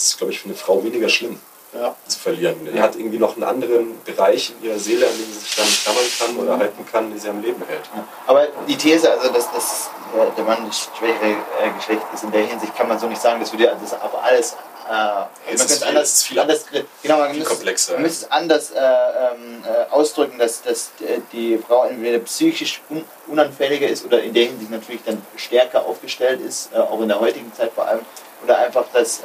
[0.00, 1.38] ist es, glaube ich, für eine Frau weniger schlimm
[1.72, 1.94] Ja.
[2.06, 2.56] zu verlieren.
[2.72, 5.66] Die hat irgendwie noch einen anderen Bereich in ihrer Seele, an dem sie sich dann
[5.66, 7.82] klammern kann oder halten kann, die sie am Leben hält.
[8.26, 11.30] Aber die These, also dass, dass äh, der Mann das schwächere
[11.62, 14.22] äh, Geschlecht ist, in der Hinsicht kann man so nicht sagen, das würde das aber
[14.22, 14.52] alles.
[14.86, 16.64] Äh, man könnte ist anders, es ist viel- anders,
[17.02, 18.06] genau, man müsste, komplexer, man ja.
[18.06, 23.02] müsste es anders äh, ähm, äh, ausdrücken, dass, dass äh, die Frau entweder psychisch un
[23.26, 27.50] unanfälliger ist oder in der Hinsicht natürlich dann stärker aufgestellt ist, auch in der heutigen
[27.54, 28.00] Zeit vor allem,
[28.44, 29.22] oder einfach, dass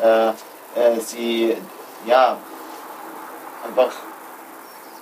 [0.76, 1.55] äh, sie
[2.05, 2.38] ja
[3.67, 3.91] einfach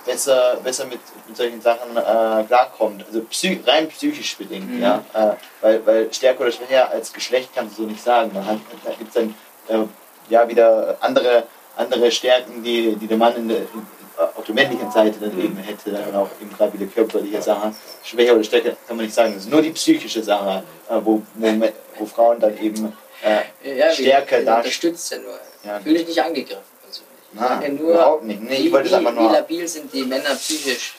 [0.04, 3.04] besser, besser mit, mit solchen Sachen äh, klarkommt.
[3.06, 4.82] Also psy rein psychisch bedingt, Mhm.
[4.82, 5.04] ja.
[5.12, 8.30] Äh, weil, weil stärker oder schwächer als Geschlecht kannst du so nicht sagen.
[8.34, 9.34] Da, hat- da gibt es dann
[9.68, 9.84] äh,
[10.28, 11.44] ja wieder andere,
[11.76, 13.86] andere Stärken, die, die der Mann in der, in,
[14.34, 15.44] auf der männlichen Seite dann Mhm.
[15.44, 15.90] eben hätte.
[15.92, 17.76] Dann auch eben gerade wieder körperliche Sachen.
[18.02, 19.34] Schwächer oder stärker kann man nicht sagen.
[19.34, 22.92] Das ist nur die psychische Sache, äh, wo, wo, wo Frauen dann eben
[23.22, 24.56] äh, Stärker darstellen.
[24.56, 25.38] unterstützt ja nur.
[25.68, 25.80] Ja.
[25.80, 26.62] Fühle ich nicht angegriffen.
[26.82, 27.12] persönlich.
[27.32, 28.40] Ich Na, ja nur, überhaupt nicht.
[28.42, 29.32] Nee, wie, ich wollte es wie, einfach wie nur.
[29.32, 30.94] labil sind die Männer psychisch.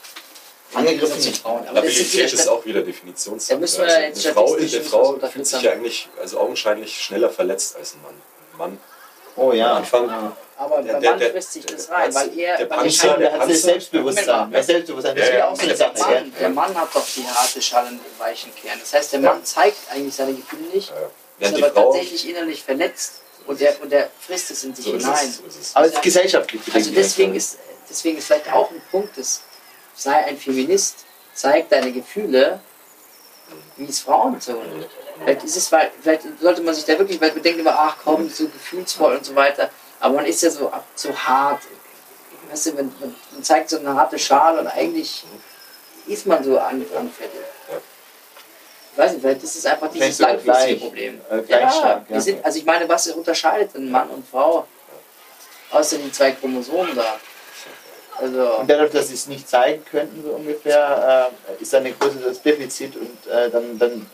[0.73, 1.31] Angegriffen zu.
[1.33, 1.63] Frauen.
[1.67, 3.55] Aber Labilität ist Stat- auch wieder Definitionssache.
[3.55, 7.29] Da müssen wir also eine Frau, eine Frau fühlt sich ja eigentlich also augenscheinlich schneller
[7.31, 8.13] verletzt als ein Mann.
[8.13, 8.77] Ein Mann
[9.35, 9.71] Oh ja.
[9.71, 10.37] Am Anfang- ja.
[10.57, 12.57] Aber Der- der- Mann der- frisst sich das der- rein, weil er.
[12.57, 14.51] der weil Panzer, er Der der hat das Selbstbewusstsein.
[14.51, 15.47] Das Selbstbewusstsein, das Ja, ist ja.
[15.47, 16.11] auch so eine der, Sache.
[16.13, 18.77] Mann, der Mann hat doch die harte Schale in den weichen Kern.
[18.79, 19.29] Das heißt, der Ja.
[19.31, 20.91] Mann zeigt eigentlich seine Gefühle nicht,
[21.39, 21.91] ist aber Frau.
[21.93, 25.27] tatsächlich innerlich verletzt und der, und der frisst es in sich So ist hinein.
[25.27, 25.37] es.
[25.37, 25.75] So ist es.
[25.75, 26.75] Aber es ist gesellschaftlich bedingt.
[26.75, 27.57] Also deswegen ist,
[27.89, 29.41] deswegen ist vielleicht auch ein Punkt, dass
[29.95, 32.59] sei ein Feminist, zeig deine Gefühle,
[33.77, 34.85] wie es Frauen tun.
[35.19, 37.97] Vielleicht ist es, weil, vielleicht sollte man sich da wirklich, weil wir denken immer, ach
[38.03, 39.71] komm, so gefühlsvoll und so weiter.
[39.99, 41.63] Aber man ist ja so, so hart.
[42.51, 45.25] Weißt du, man, man, man zeigt so eine harte Schale und eigentlich
[46.05, 47.33] ist man so an, anfällig.
[48.99, 51.21] Ich weiß nicht, vielleicht ist es einfach dieses sogar langfristige gleich, Problem.
[51.31, 52.21] äh, gleich stark, wir ja.
[52.21, 54.67] sind, also ich meine, was unterscheidet denn Mann und Frau?
[55.71, 57.17] Außer die zwei Chromosomen da.
[58.17, 61.95] Also, Und dadurch, dass sie es nicht zeigen könnten, so ungefähr, äh, ist dann ein
[61.97, 64.05] größeres Defizit und äh, dann, dann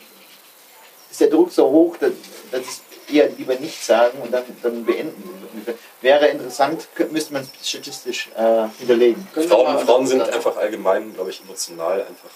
[1.09, 2.11] ist der Druck so hoch, dass,
[2.51, 2.81] dass es
[3.11, 5.49] eher lieber nicht sagen und dann, dann beenden.
[5.65, 5.73] so.
[6.01, 9.27] Wäre interessant, könnte, müsste man es statistisch äh, hinterlegen.
[9.49, 12.29] Frauen, Frauen sind einfach allgemein, glaube ich, emotional einfach,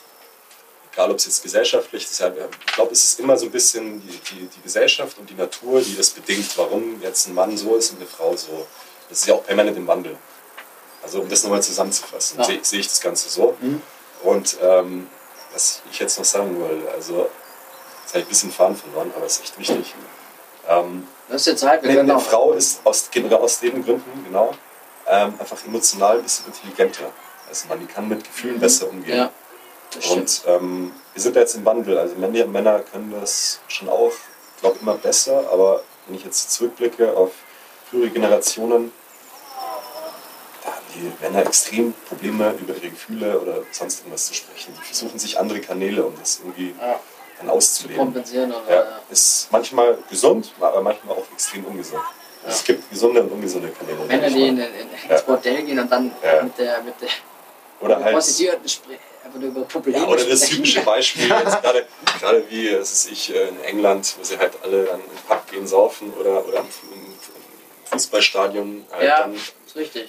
[0.94, 4.18] egal ob es jetzt gesellschaftlich ist, ich glaube, es ist immer so ein bisschen die,
[4.18, 7.92] die, die Gesellschaft und die Natur, die das bedingt, warum jetzt ein Mann so ist
[7.92, 8.68] und eine Frau so.
[9.10, 10.18] Das ist ja auch permanent im Wandel.
[11.02, 12.46] Also um das nochmal zusammenzufassen, Ja.
[12.46, 13.56] sehe sehe ich das Ganze so.
[13.62, 13.82] Mhm.
[14.24, 15.08] Und ähm,
[15.54, 17.30] was ich jetzt noch sagen wollte, also
[18.04, 19.96] jetzt habe ich ein bisschen Fahren verloren, aber es ist echt wichtig.
[20.68, 22.20] Ähm, Das ist jetzt Zeit, wir eine, eine.
[22.20, 24.54] Frau ist aus, genau aus den Gründen, genau,
[25.08, 27.12] ähm, einfach emotional ein bisschen intelligenter.
[27.48, 29.18] Also man die kann mit Gefühlen besser umgehen.
[29.18, 29.32] Ja.
[30.12, 31.98] Und ähm, wir sind da jetzt im Wandel.
[31.98, 34.12] Also Männer, Männer können das schon auch,
[34.56, 35.46] ich glaube, immer besser.
[35.52, 37.32] Aber wenn ich jetzt zurückblicke auf
[37.90, 38.92] frühere Generationen,
[40.64, 44.78] da haben die Männer extrem Probleme, über ihre Gefühle oder sonst irgendwas zu sprechen.
[44.80, 47.00] Die versuchen sich andere Kanäle, um das irgendwie Ja,
[47.40, 47.98] dann zu auszuleben.
[47.98, 48.76] kompensieren oder.
[48.76, 52.02] Ja, ist manchmal gesund, aber manchmal auch extrem ungesund.
[52.46, 53.98] Also Es gibt gesunde und ungesunde Kanäle.
[54.06, 55.16] Männer, die in, in, in, Ja.
[55.16, 56.44] ins Bordell gehen und dann Ja.
[56.44, 57.10] mit der, mit der
[57.82, 59.00] Oder halt Prostituierten sprechen,
[59.30, 60.56] einfach nur über Probleme Ja, oder das sprechen.
[60.58, 61.86] typische Beispiel, jetzt gerade,
[62.20, 65.50] gerade wie es ist ich äh, in England, wo sie halt alle dann im Pub
[65.52, 66.66] gehen, saufen oder, oder im
[67.86, 69.36] Fußballstadion halt Ja, dann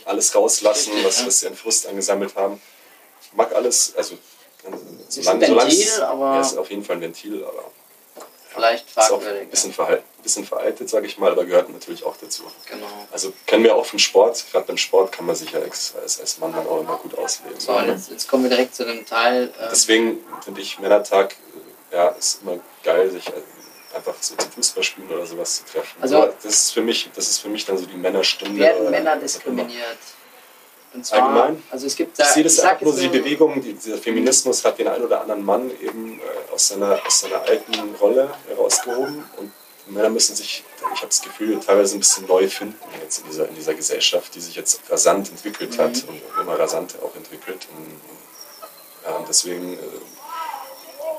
[0.06, 1.26] alles rauslassen, Richtig, was, ja.
[1.26, 2.60] was sie an Frust angesammelt haben.
[3.22, 4.16] Ich mag alles, also
[5.08, 7.70] solange, solange Ventil, es, aber- ja, ist auf jeden Fall ein Ventil, aber
[8.52, 9.42] Vielleicht fragwürdig.
[9.42, 12.42] ein bisschen, verhalt, ein bisschen veraltet, sage ich mal, aber gehört natürlich auch dazu.
[12.66, 12.86] Genau.
[13.12, 16.38] Also kennen wir auch vom Sport, gerade beim Sport kann man sich ja als, als,
[16.38, 17.58] Mann dann auch immer gut ausleben.
[17.60, 19.52] So, und jetzt, jetzt kommen wir direkt zu dem Teil.
[19.60, 21.36] ähm, Deswegen finde ich Männertag,
[21.92, 23.32] äh, ja, ist immer geil, sich äh,
[23.94, 26.02] einfach so zum Fußballspielen oder sowas zu treffen.
[26.02, 28.58] Also- Aber das ist für mich, das ist für mich dann so die Männerstunde.
[28.58, 29.22] werden Männer immer.
[29.22, 29.98] diskriminiert.
[30.92, 31.62] Und zwar, Allgemein?
[31.70, 33.72] also es gibt da, Ich sehe das sag einfach nur jetzt die so- Bewegung, die,
[33.74, 37.94] dieser Feminismus hat den einen oder anderen Mann eben äh, aus, seiner, aus seiner alten
[38.00, 39.52] Rolle herausgehoben und
[39.86, 40.62] Männer müssen sich,
[40.94, 44.32] ich habe das Gefühl, teilweise ein bisschen neu finden jetzt in dieser, in dieser Gesellschaft,
[44.34, 46.08] die sich jetzt rasant entwickelt hat Mhm.
[46.08, 47.66] und immer rasanter auch entwickelt.
[47.76, 48.00] Und,
[49.04, 49.78] ja, und deswegen äh,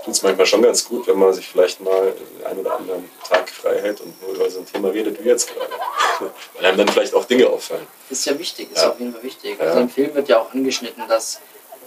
[0.04, 2.14] tut es manchmal schon ganz gut, wenn man sich vielleicht mal
[2.46, 5.54] einen oder anderen Tag frei hält und nur über so ein Thema redet wie jetzt
[5.54, 5.72] gerade.
[6.56, 7.86] Weil einem dann vielleicht auch Dinge auffallen.
[8.10, 8.90] ist ja wichtig, ist Ja.
[8.92, 9.58] auf jeden Fall wichtig.
[9.60, 9.66] Ja.
[9.68, 11.40] Also im Film wird ja auch angeschnitten, dass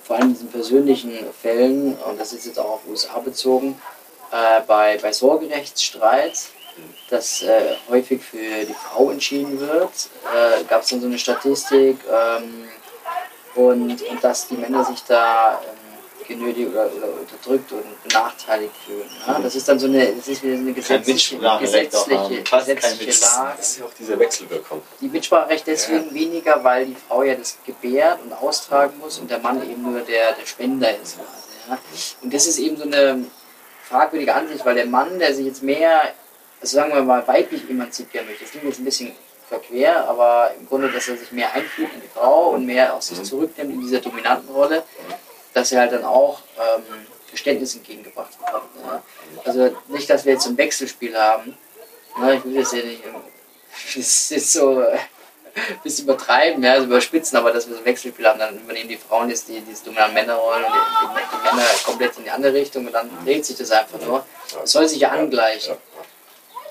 [0.05, 3.81] vor allem in diesen persönlichen Fällen, und das ist jetzt auch auf USA bezogen,
[4.31, 6.39] äh, bei, bei Sorgerechtsstreit,
[7.09, 9.91] dass äh, häufig für die Frau entschieden wird.
[10.35, 12.69] Äh, Gab es dann so eine Statistik ähm,
[13.55, 15.84] und, und dass die Männer sich da ähm,
[16.27, 19.09] genötigt oder, oder unterdrückt und benachteiligt fühlen.
[19.27, 19.41] Ne?
[19.43, 23.21] Das ist dann so eine, das ist wieder so eine gesetzliche, gesetzliche, gesetzliche.
[23.21, 23.55] Lage.
[23.57, 24.83] Das ist ja auch diese Wechselwirkung.
[25.01, 29.39] Die Mitspracherecht deswegen weniger, weil die Frau ja das gebärt und austragen muss und der
[29.39, 31.17] Mann eben nur der, der Spender ist.
[31.17, 31.29] Quasi,
[31.69, 31.79] ja.
[32.23, 33.25] Und das ist eben so eine
[33.89, 36.13] fragwürdige Ansicht, weil der Mann, der sich jetzt mehr,
[36.61, 39.13] also sagen wir mal, weiblich emanzipieren möchte, das klingt jetzt ein bisschen
[39.49, 43.09] verquer, aber im Grunde, dass er sich mehr einfühlt in die Frau und mehr aus
[43.09, 44.83] sich zurücknimmt in dieser dominanten Rolle,
[45.55, 46.83] dass er halt dann auch ähm,
[47.29, 48.69] Verständnis entgegengebracht bekommt.
[48.85, 49.03] Ja.
[49.45, 51.57] Also nicht, dass wir jetzt ein Wechselspiel haben.
[52.21, 53.03] Ja, ich will das ja nicht.
[53.97, 54.97] Das ist so äh,
[55.55, 58.89] ein bisschen übertreiben, ja, also überspitzen, aber dass wir so ein Wechselspiel haben, dann übernehmen
[58.89, 62.31] die Frauen jetzt die, diese dominanten Männerrollen und die, die, die Männer komplett in die
[62.31, 64.25] andere Richtung und dann dreht sich das einfach nur.
[64.63, 65.77] Es soll sich ja angleichen.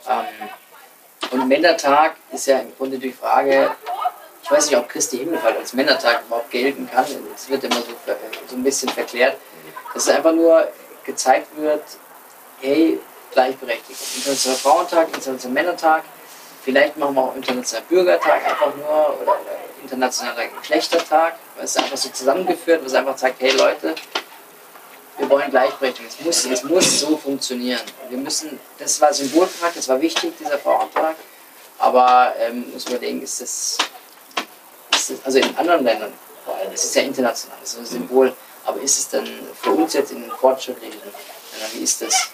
[0.09, 0.49] Ähm,
[1.31, 3.71] und Männertag ist ja im Grunde die Frage,
[4.43, 7.05] ich weiß nicht, ob Christi Himmelfahrt als Männertag überhaupt gelten kann.
[7.33, 7.93] Es wird immer so,
[8.47, 9.37] so ein bisschen verklärt.
[9.93, 10.67] Dass es einfach nur
[11.05, 11.83] gezeigt wird,
[12.59, 12.99] hey,
[13.31, 13.97] Gleichberechtigung.
[14.15, 16.03] Internationaler Frauentag, Internationaler Männertag,
[16.63, 19.37] vielleicht machen wir auch Internationaler Bürgertag einfach nur oder,
[19.81, 23.95] Internationaler Geschlechtertag, weil es einfach so zusammengeführt, was einfach sagt, hey Leute,
[25.17, 26.09] wir wollen Gleichberechtigung.
[26.09, 27.81] Es muss, es muss so funktionieren.
[28.09, 31.15] Wir müssen, das war Symbolcharakter, das war wichtig, dieser Frauentag.
[31.79, 33.77] Aber ähm, muss überlegen, ist das,
[35.09, 37.85] ist das, also in anderen Ländern vor allem, es ist ja international, das ist ein
[37.85, 38.33] Symbol,
[38.65, 39.27] aber ist es dann
[39.61, 42.29] für uns jetzt in den fortschrittlichen Ländern, wie ist das?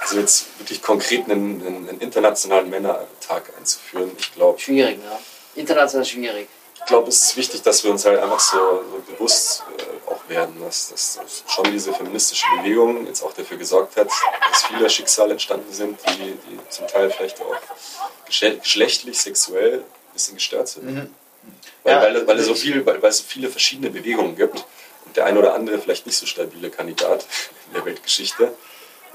[0.00, 5.18] Also jetzt wirklich konkret einen, einen, internationalen Männertag einzuführen, ich glaube, Schwierig, ne?
[5.56, 6.48] International schwierig.
[6.76, 10.20] ich glaube, es ist wichtig, dass wir uns halt einfach so, so bewusst äh, auch
[10.28, 14.08] werden, dass, dass, schon diese feministische Bewegung jetzt auch dafür gesorgt hat,
[14.50, 17.56] dass viele Schicksale entstanden sind, die, die zum Teil vielleicht auch
[18.26, 21.10] geschlechtlich, sexuell ein bisschen gestört sind.
[21.82, 24.64] Weil, Ja, weil, weil, es so viel, weil, weil es so viele verschiedene Bewegungen gibt
[25.06, 27.24] und der ein oder andere vielleicht nicht so stabile Kandidat
[27.68, 28.52] in der Weltgeschichte,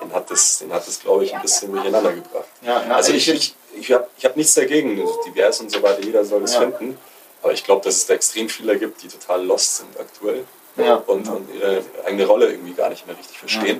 [0.02, 2.48] den hat das, den hat das glaube ich, ein bisschen durcheinander gebracht.
[2.62, 4.96] Ja, ja, also ich ich, ich, habe ich hab nichts dagegen,
[5.26, 6.62] divers und so weiter, jeder soll das Ja.
[6.62, 6.98] finden.
[7.44, 10.46] Aber ich glaube, dass es da extrem viele gibt, die total lost sind aktuell
[10.78, 10.96] Ja.
[10.96, 13.80] und, und ihre eigene Rolle irgendwie gar nicht mehr richtig verstehen.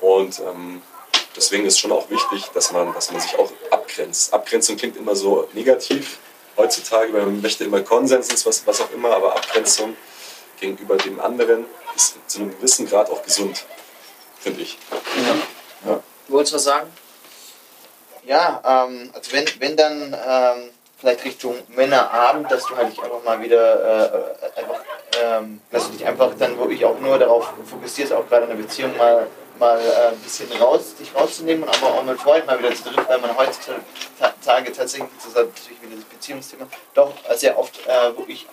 [0.00, 0.80] Und ähm,
[1.36, 4.32] deswegen ist schon auch wichtig, dass man, dass man sich auch abgrenzt.
[4.32, 6.18] Abgrenzung klingt immer so negativ
[6.56, 9.96] heutzutage, weil man möchte immer Konsens, was, was auch immer, aber Abgrenzung
[10.60, 13.64] gegenüber dem anderen ist zu einem gewissen Grad auch gesund,
[14.38, 14.78] finde ich.
[15.86, 16.00] Ja.
[16.28, 16.90] Wolltest du was sagen?
[18.24, 23.22] Ja, ähm, also wenn, wenn dann ähm, vielleicht Richtung Männerabend, dass du halt dich einfach
[23.22, 24.80] mal wieder äh, einfach
[25.22, 28.56] ähm, dass du dich einfach dann wirklich auch nur darauf fokussierst, auch gerade in der
[28.56, 29.26] Beziehung mal,
[29.58, 32.84] mal äh, ein bisschen raus, dich rauszunehmen und aber auch mit Freunden mal wieder zu
[32.84, 33.80] dritt, weil man heutzutage
[34.44, 38.46] tatsächlich, das ist natürlich wieder das Beziehungsthema, doch sehr oft äh, wirklich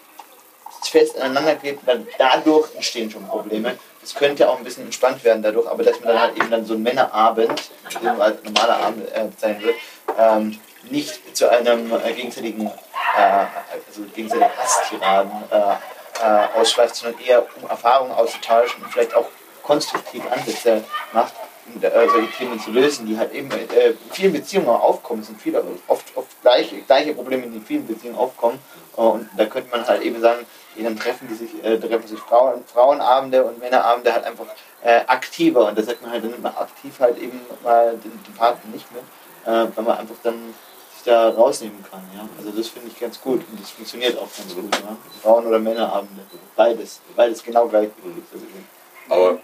[0.90, 3.78] fest aneinander klebt, dann dadurch entstehen schon Probleme.
[4.02, 6.66] Das könnte auch ein bisschen entspannt werden dadurch, aber dass man dann halt eben dann
[6.66, 7.72] so ein Männerabend,
[8.02, 9.76] den als normaler Abend äh, bezeichnen wird,
[10.18, 13.46] ähm, nicht zu einem äh, gegenseitigen, äh,
[13.88, 15.76] also gegenseitigen Hasstiraden äh,
[16.24, 19.28] äh, ausschweift, sondern eher um Erfahrungen auszutauschen und vielleicht auch
[19.64, 20.84] konstruktive Ansätze
[21.14, 21.34] macht,
[21.82, 25.22] solche Themen zu lösen, die halt eben äh, in vielen Beziehungen aufkommen.
[25.22, 28.60] Es sind viele, oft, oft gleiche, gleiche Probleme, die in vielen Beziehungen aufkommen.
[28.96, 30.46] und da könnte man halt eben sagen,
[30.78, 34.46] dann treffen die sich, äh, treffen sich Frauen, Frauenabende und Männerabende halt einfach
[34.84, 38.12] äh, aktiver und da sagt man halt, dann nimmt man aktiv halt eben mal den,
[38.12, 39.04] den Partner nicht mit,
[39.46, 40.54] äh, weil man einfach dann
[40.94, 42.02] sich da rausnehmen kann.
[42.16, 42.28] Ja?
[42.38, 44.76] Also das finde ich ganz gut und das funktioniert auch ganz gut.
[44.76, 44.96] Ja?
[45.22, 46.24] Frauen- oder Männerabende,
[46.56, 47.90] beides, beides genau gleich.
[49.10, 49.40] Aber die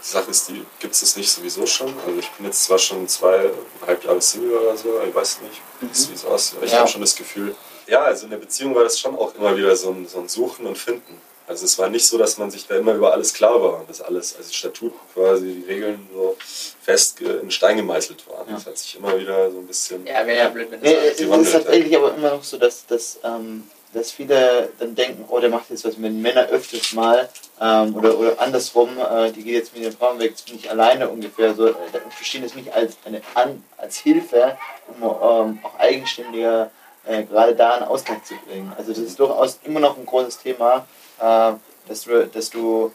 [0.00, 1.92] Sache ist, die gibt es das nicht sowieso schon.
[2.06, 6.14] Also ich bin jetzt zwar schon zweieinhalb Jahre Single oder so, ich weiß nicht, wie
[6.14, 6.80] es aussieht, aber ich ja.
[6.80, 7.54] habe schon das Gefühl,
[7.86, 10.28] ja, also in der Beziehung war das schon auch immer wieder so ein, so ein
[10.28, 11.20] Suchen und Finden.
[11.46, 13.88] Also es war nicht so, dass man sich da immer über alles klar war und
[13.88, 16.36] dass alles, also Statuten quasi, die Regeln so
[16.82, 18.46] fest in Stein gemeißelt waren.
[18.48, 18.54] Ja.
[18.54, 20.06] Das hat sich immer wieder so ein bisschen.
[20.06, 22.84] Ja, wäre ja blöd, wenn das nee, Es ist tatsächlich aber immer noch so, dass,
[22.84, 27.28] dass, ähm, dass viele dann denken, oh, der macht jetzt was mit Männern öfters mal.
[27.60, 30.70] Ähm, oder, oder andersrum, äh, die geht jetzt mit den Frauen weg, jetzt bin ich
[30.70, 31.54] alleine ungefähr.
[31.54, 31.74] So, äh,
[32.10, 34.58] verstehen es nicht als, eine, an, als Hilfe,
[34.88, 36.70] um ähm, auch eigenständiger
[37.06, 38.72] äh, gerade da einen Ausgleich zu bringen.
[38.76, 40.86] Also das ist durchaus immer noch ein großes Thema,
[41.18, 41.52] äh,
[41.88, 42.92] dass du, dass, du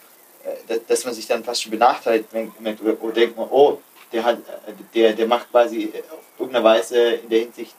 [0.68, 3.80] äh, dass man sich dann fast schon benachteiligt merkt oder, denkt man, oh,
[4.12, 7.76] der, hat, äh, der, der macht quasi auf irgendeine Weise in der Hinsicht,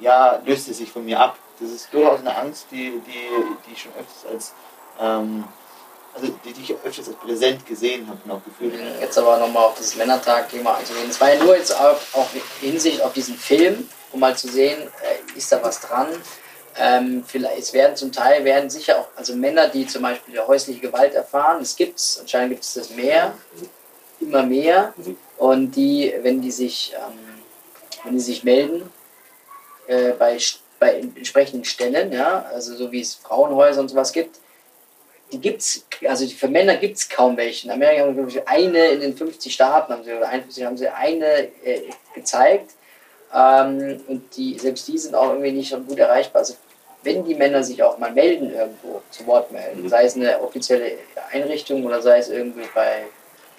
[0.00, 1.38] ja, löst er sich von mir ab.
[1.60, 3.28] Das ist durchaus eine Angst, die, die,
[3.66, 4.52] die ich schon öfters als
[5.00, 5.44] ähm,
[6.14, 9.64] also die, die ich öfters als präsent gesehen habe und auch gefühlt Jetzt aber nochmal
[9.64, 11.10] auf das Männertag-Thema einzugehen.
[11.10, 12.28] Es war ja nur jetzt auch, auch
[12.60, 16.08] Hinsicht auf diesen Film, um mal zu sehen, äh, ist da was dran.
[16.78, 20.80] Ähm, vielleicht, es werden zum Teil werden sicher auch, also Männer, die zum Beispiel häusliche
[20.80, 23.34] Gewalt erfahren, es gibt es, anscheinend gibt es das mehr,
[24.20, 24.92] immer mehr.
[25.38, 27.18] Und die, wenn die sich, ähm,
[28.04, 28.90] wenn die sich melden,
[29.86, 30.38] äh, bei,
[30.78, 34.38] bei entsprechenden Stellen, ja, also so wie es Frauenhäuser und sowas gibt,
[35.32, 37.66] die gibt's, also für Männer gibt es kaum welche.
[37.66, 40.88] In Amerika haben sie eine in den 50 Staaten, haben sie, oder 51 haben sie
[40.88, 41.82] eine äh,
[42.14, 42.72] gezeigt.
[43.34, 46.40] Ähm, und die, selbst die sind auch irgendwie nicht so gut erreichbar.
[46.40, 46.54] Also
[47.02, 49.88] wenn die Männer sich auch mal melden irgendwo, zu Wort melden, mhm.
[49.88, 50.92] sei es eine offizielle
[51.32, 53.04] Einrichtung oder sei es irgendwie bei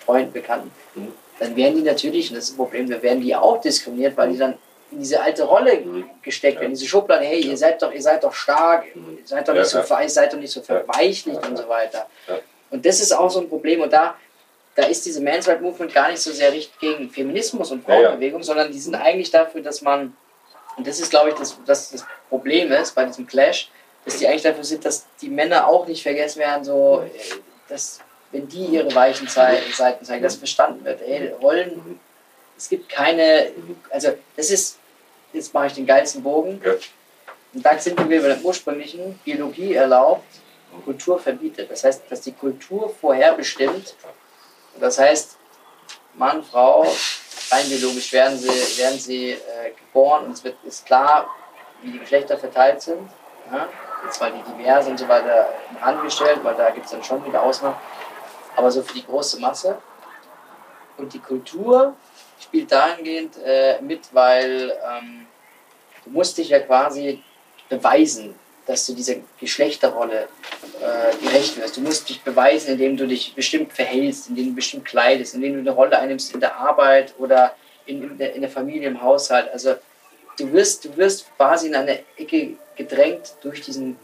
[0.06, 1.14] Freunden, Bekannten, mhm.
[1.40, 4.32] dann werden die natürlich, und das ist ein Problem, dann werden die auch diskriminiert, weil
[4.32, 4.56] die dann
[4.92, 6.10] in diese alte Rolle mhm.
[6.22, 9.18] gesteckt werden, in diese Schublade, hey, ihr seid doch, ihr seid doch stark, mhm.
[9.22, 12.08] ihr seid doch nicht so, ihr seid doch nicht so verweichlicht und so weiter.
[12.70, 14.16] Und das ist auch so ein Problem und da
[14.78, 18.42] da ist diese Men's Right Movement gar nicht so sehr richtig gegen Feminismus und Frauenbewegung,
[18.42, 18.44] ja, ja.
[18.44, 20.16] sondern die sind eigentlich dafür, dass man,
[20.78, 23.72] und das ist, glaube ich, das, das, das Problem ist bei diesem Clash,
[24.06, 27.04] dass die eigentlich dafür sind, dass die Männer auch nicht vergessen werden, so,
[27.68, 32.00] dass, wenn die ihre weichen Seiten zeigen, dass verstanden wird, ey, Rollen,
[32.56, 33.48] es gibt keine,
[33.90, 34.77] also das ist,
[35.34, 36.74] jetzt mache ich den geilsten Bogen, ja.
[37.54, 40.26] und da sind wir bei der ursprünglichen, Biologie erlaubt,
[40.84, 41.72] Kultur verbietet.
[41.72, 43.96] Das heißt, dass die Kultur vorherbestimmt,
[44.80, 45.38] das heißt,
[46.16, 46.86] Mann, Frau,
[47.52, 51.28] rein biologisch werden sie, werden sie äh, geboren und es wird, ist klar,
[51.82, 53.10] wie die Geschlechter verteilt sind.
[53.52, 53.68] Ja?
[54.04, 55.50] Jetzt mal die diverse und so weiter
[55.82, 57.78] angestellt, weil da gibt es dann schon wieder Ausnahmen.
[58.56, 59.78] Aber so für die große Masse.
[60.98, 61.96] Und die Kultur
[62.40, 65.28] spielt dahingehend äh, mit, weil ähm,
[66.06, 67.24] du musst dich ja quasi
[67.70, 68.36] beweisen
[68.68, 70.28] dass du dieser Geschlechterrolle
[70.82, 71.78] äh, gerecht wirst.
[71.78, 75.60] Du musst dich beweisen, indem du dich bestimmt verhältst, indem du bestimmt kleidest, indem du
[75.62, 79.50] eine Rolle einnimmst in der Arbeit oder in, in, der, in der Familie, im Haushalt.
[79.54, 79.76] Also
[80.38, 83.98] du wirst, du wirst quasi in eine Ecke gedrängt durch diesen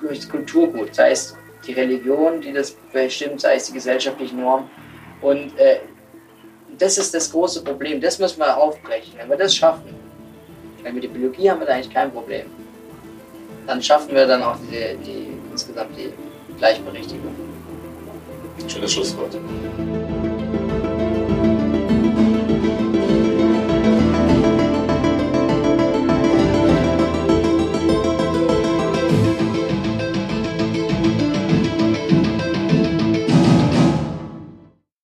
[0.00, 4.68] durch das Kulturgut, sei es die Religion, die das bestimmt, sei es die gesellschaftliche Norm.
[5.20, 5.80] Und äh,
[6.80, 8.00] das ist das große Problem.
[8.00, 9.14] Das müssen wir aufbrechen.
[9.18, 9.94] Wenn wir das schaffen,
[10.82, 12.46] wenn wir die Biologie haben wir da eigentlich kein Problem
[13.70, 16.12] dann schaffen wir dann auch die, die insgesamt die
[16.58, 17.34] Gleichberechtigung.
[18.66, 19.36] Schönes Schlusswort.